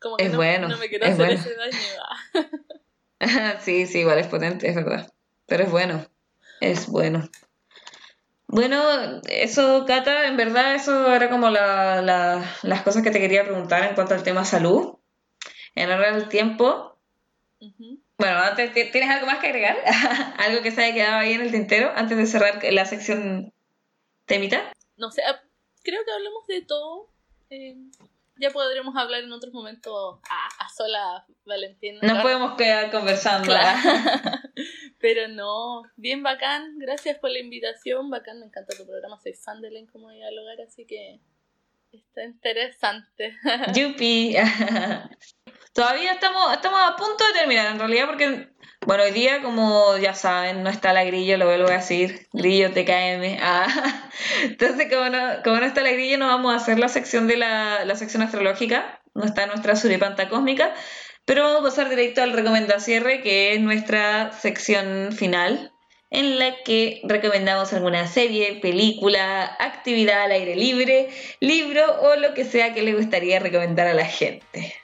[0.00, 1.78] Como que es no, bueno, no me quiero hacer ese daño.
[3.60, 5.12] sí, sí, igual es potente, es verdad.
[5.46, 6.06] Pero es bueno,
[6.60, 7.28] es bueno.
[8.46, 13.44] Bueno, eso, Cata, en verdad, eso era como la, la, las cosas que te quería
[13.44, 14.96] preguntar en cuanto al tema salud.
[15.74, 16.98] En al tiempo,
[18.18, 19.76] bueno, antes, ¿tienes algo más que agregar?
[20.38, 23.52] ¿Algo que se haya quedado ahí en el tintero antes de cerrar la sección
[24.26, 24.72] temita?
[24.96, 25.40] No sé, ah,
[25.84, 27.08] creo que hablamos de todo.
[27.50, 27.76] Eh,
[28.38, 32.00] ya podremos hablar en otros momentos a, a sola Valentina.
[32.02, 33.52] No podemos quedar conversando.
[35.00, 36.78] Pero no, bien bacán.
[36.78, 38.10] Gracias por la invitación.
[38.10, 39.18] Bacán, me encanta tu programa.
[39.20, 41.20] Soy fan de Len como dialogar, así que
[41.92, 43.36] está interesante.
[43.74, 44.36] Yupi.
[45.78, 48.48] Todavía estamos, estamos a punto de terminar, en realidad, porque,
[48.84, 52.72] bueno, hoy día, como ya saben, no está la grillo, lo vuelvo a decir, grillo
[52.72, 53.38] TKM.
[53.40, 54.10] Ah.
[54.42, 57.36] Entonces, como no, como no está la grillo, no vamos a hacer la sección de
[57.36, 60.74] la, la sección astrológica, no está nuestra suripanta cósmica,
[61.24, 65.72] pero vamos a pasar directo al recomendación que es nuestra sección final,
[66.10, 71.08] en la que recomendamos alguna serie, película, actividad al aire libre,
[71.38, 74.74] libro o lo que sea que le gustaría recomendar a la gente.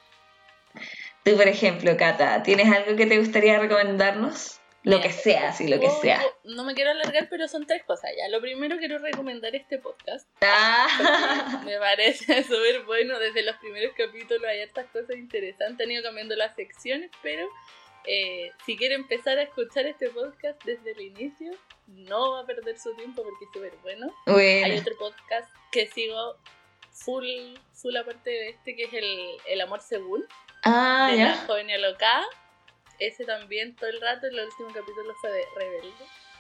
[1.24, 4.60] Tú, por ejemplo, Cata, ¿tienes algo que te gustaría recomendarnos?
[4.82, 6.22] Lo que sea, sí, lo que sea.
[6.44, 8.28] No me quiero alargar, pero son tres cosas ya.
[8.28, 10.28] Lo primero quiero recomendar este podcast.
[10.42, 11.62] Ah.
[11.64, 13.18] Me parece súper bueno.
[13.18, 15.86] Desde los primeros capítulos hay hartas cosas interesantes.
[15.86, 17.48] Han ido cambiando las secciones, pero
[18.06, 21.52] eh, si quiere empezar a escuchar este podcast desde el inicio,
[21.86, 24.14] no va a perder su tiempo porque es súper bueno.
[24.26, 24.66] bueno.
[24.66, 26.36] Hay otro podcast que sigo
[26.92, 27.24] full,
[27.72, 30.26] full aparte de este, que es el, el Amor Según.
[30.64, 31.26] Ah, de ya.
[31.26, 32.22] la joven loca.
[32.98, 35.92] Ese también todo el rato, el último capítulo fue de Rebelde.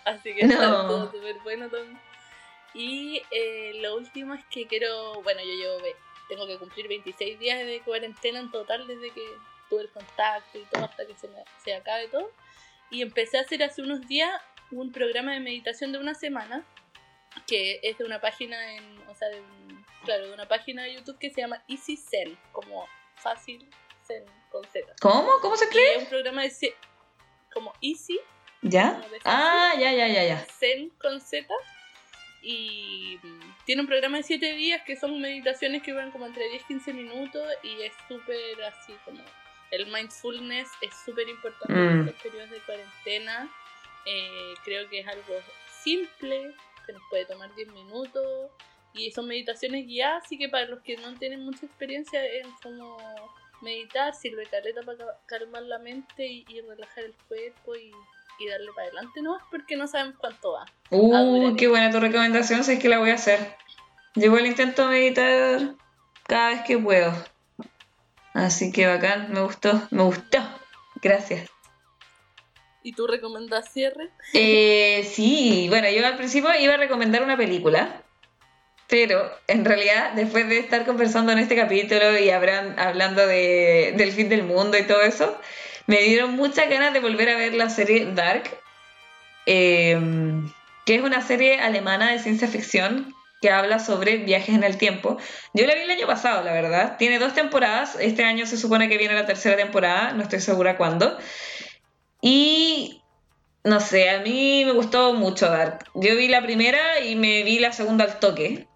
[0.04, 0.52] Así que No.
[0.54, 1.98] está todo súper bueno también.
[2.74, 5.78] Y eh, lo último es que quiero, bueno, yo llevo,
[6.28, 9.22] tengo que cumplir 26 días de cuarentena en total desde que
[9.70, 12.30] tuve el contacto y todo hasta que se, me, se acabe todo.
[12.90, 14.30] Y empecé a hacer hace unos días
[14.70, 16.64] un programa de meditación de una semana
[17.46, 20.94] que es de una página en, o sea, de un- claro, de una página de
[20.94, 23.68] YouTube que se llama Easy Zen, como fácil
[24.06, 24.94] Zen con Z.
[25.00, 25.30] ¿Cómo?
[25.40, 25.94] ¿Cómo se Y escribe?
[25.96, 26.74] es un programa de
[27.52, 28.18] como Easy
[28.62, 28.94] ¿Ya?
[28.94, 30.38] como Ah, ya, ya, ya, ya.
[30.58, 31.46] Zen con Z.
[32.42, 36.44] Y mm, tiene un programa de 7 días que son meditaciones que van como entre
[36.50, 39.22] 10-15 minutos y es súper así como...
[39.70, 41.88] El mindfulness es súper importante Mm.
[42.02, 43.50] en estos periodos de cuarentena.
[44.06, 45.34] Eh, creo que es algo
[45.82, 46.54] simple,
[46.86, 48.50] que nos puede tomar 10 minutos.
[48.92, 52.96] Y son meditaciones guiadas, así que para los que no tienen mucha experiencia en cómo
[53.64, 57.90] meditar, sirve caleta para ca- calmar la mente y, y relajar el cuerpo y,
[58.38, 60.64] y darle para adelante nomás, porque no sabemos cuánto va.
[60.90, 63.56] Uh, qué buena tu recomendación, sé que la voy a hacer.
[64.14, 65.74] Yo igual intento meditar
[66.28, 67.12] cada vez que puedo.
[68.34, 70.38] Así que bacán, me gustó, me gustó.
[71.02, 71.50] Gracias.
[72.82, 74.10] ¿Y tú recomiendas cierre?
[74.34, 78.03] Eh, sí, bueno, yo al principio iba a recomendar una película,
[78.88, 84.12] pero en realidad después de estar conversando en este capítulo y habrán, hablando de, del
[84.12, 85.38] fin del mundo y todo eso,
[85.86, 88.44] me dieron muchas ganas de volver a ver la serie Dark,
[89.46, 89.98] eh,
[90.86, 93.14] que es una serie alemana de ciencia ficción
[93.44, 95.18] que habla sobre viajes en el tiempo.
[95.52, 96.96] Yo la vi el año pasado, la verdad.
[96.96, 97.94] Tiene dos temporadas.
[98.00, 101.18] Este año se supone que viene la tercera temporada, no estoy segura cuándo.
[102.22, 103.02] Y
[103.64, 105.84] no sé, a mí me gustó mucho Dark.
[105.94, 108.66] Yo vi la primera y me vi la segunda al toque.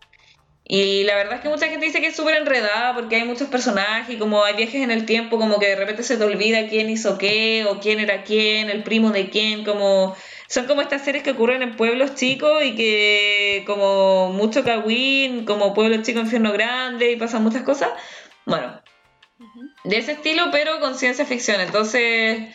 [0.70, 3.48] Y la verdad es que mucha gente dice que es súper enredada porque hay muchos
[3.48, 6.68] personajes y como hay viajes en el tiempo, como que de repente se te olvida
[6.68, 10.14] quién hizo qué o quién era quién, el primo de quién, como
[10.46, 15.72] son como estas series que ocurren en pueblos chicos y que como mucho Kawin, como
[15.72, 17.88] pueblo chico, infierno grande y pasan muchas cosas.
[18.44, 18.78] Bueno,
[19.84, 21.62] de ese estilo, pero con ciencia ficción.
[21.62, 22.54] Entonces,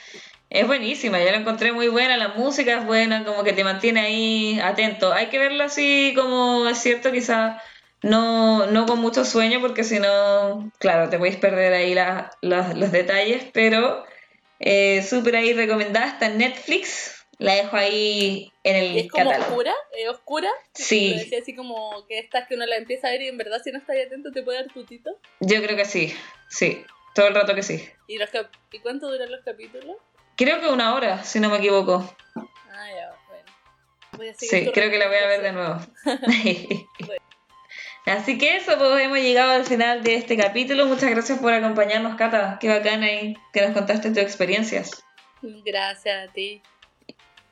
[0.51, 4.01] es buenísima, yo la encontré muy buena, la música es buena, como que te mantiene
[4.01, 5.11] ahí atento.
[5.11, 7.59] Hay que verla así como es cierto, quizá
[8.03, 11.95] no, no con mucho sueño, porque si no, claro, te puedes perder ahí
[12.41, 14.05] los detalles, pero
[14.59, 17.25] eh, súper ahí recomendada, está en Netflix.
[17.39, 19.73] La dejo ahí en el ¿Es como oscura?
[19.97, 20.49] ¿Es oscura?
[20.73, 21.15] Sí.
[21.17, 23.71] Decía así como que estas que uno la empieza a ver y en verdad si
[23.71, 25.17] no estás atento te puede dar tutito.
[25.39, 26.13] Yo creo que sí,
[26.49, 26.85] sí.
[27.15, 27.83] Todo el rato que sí.
[28.07, 28.29] ¿Y, los
[28.71, 29.97] ¿Y cuánto duran los capítulos?
[30.35, 32.15] Creo que una hora, si no me equivoco.
[32.35, 33.51] Ah, ya, bueno.
[34.13, 35.79] Voy a sí, creo que la voy a ver de nuevo.
[38.05, 40.85] Así que eso, pues hemos llegado al final de este capítulo.
[40.87, 42.57] Muchas gracias por acompañarnos, Cata.
[42.59, 45.03] Qué bacana ahí que nos contaste tus experiencias.
[45.41, 46.61] Gracias a ti.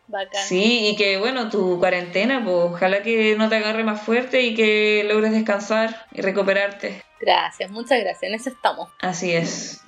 [0.07, 0.43] Bacán.
[0.43, 4.53] Sí, y que bueno, tu cuarentena, pues ojalá que no te agarre más fuerte y
[4.53, 7.01] que logres descansar y recuperarte.
[7.21, 8.89] Gracias, muchas gracias, en eso estamos.
[8.99, 9.81] Así es.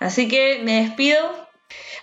[0.00, 1.51] Así que me despido.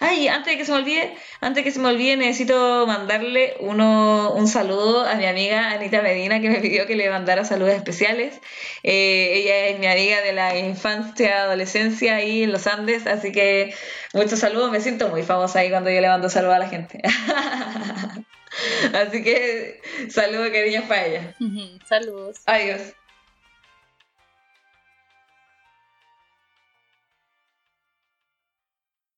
[0.02, 3.56] Ay, antes de que se me olvide, antes de que se me olvide, necesito mandarle
[3.60, 7.74] uno, un saludo a mi amiga Anita Medina, que me pidió que le mandara saludos
[7.74, 8.40] especiales.
[8.84, 13.74] Eh, ella es mi amiga de la infancia, adolescencia ahí en los Andes, así que
[14.14, 14.72] muchos saludos.
[14.72, 17.02] Me siento muy famosa ahí cuando yo le mando saludos a la gente.
[18.94, 21.36] así que saludos, cariños para ella.
[21.90, 22.38] Saludos.
[22.46, 22.94] Adiós.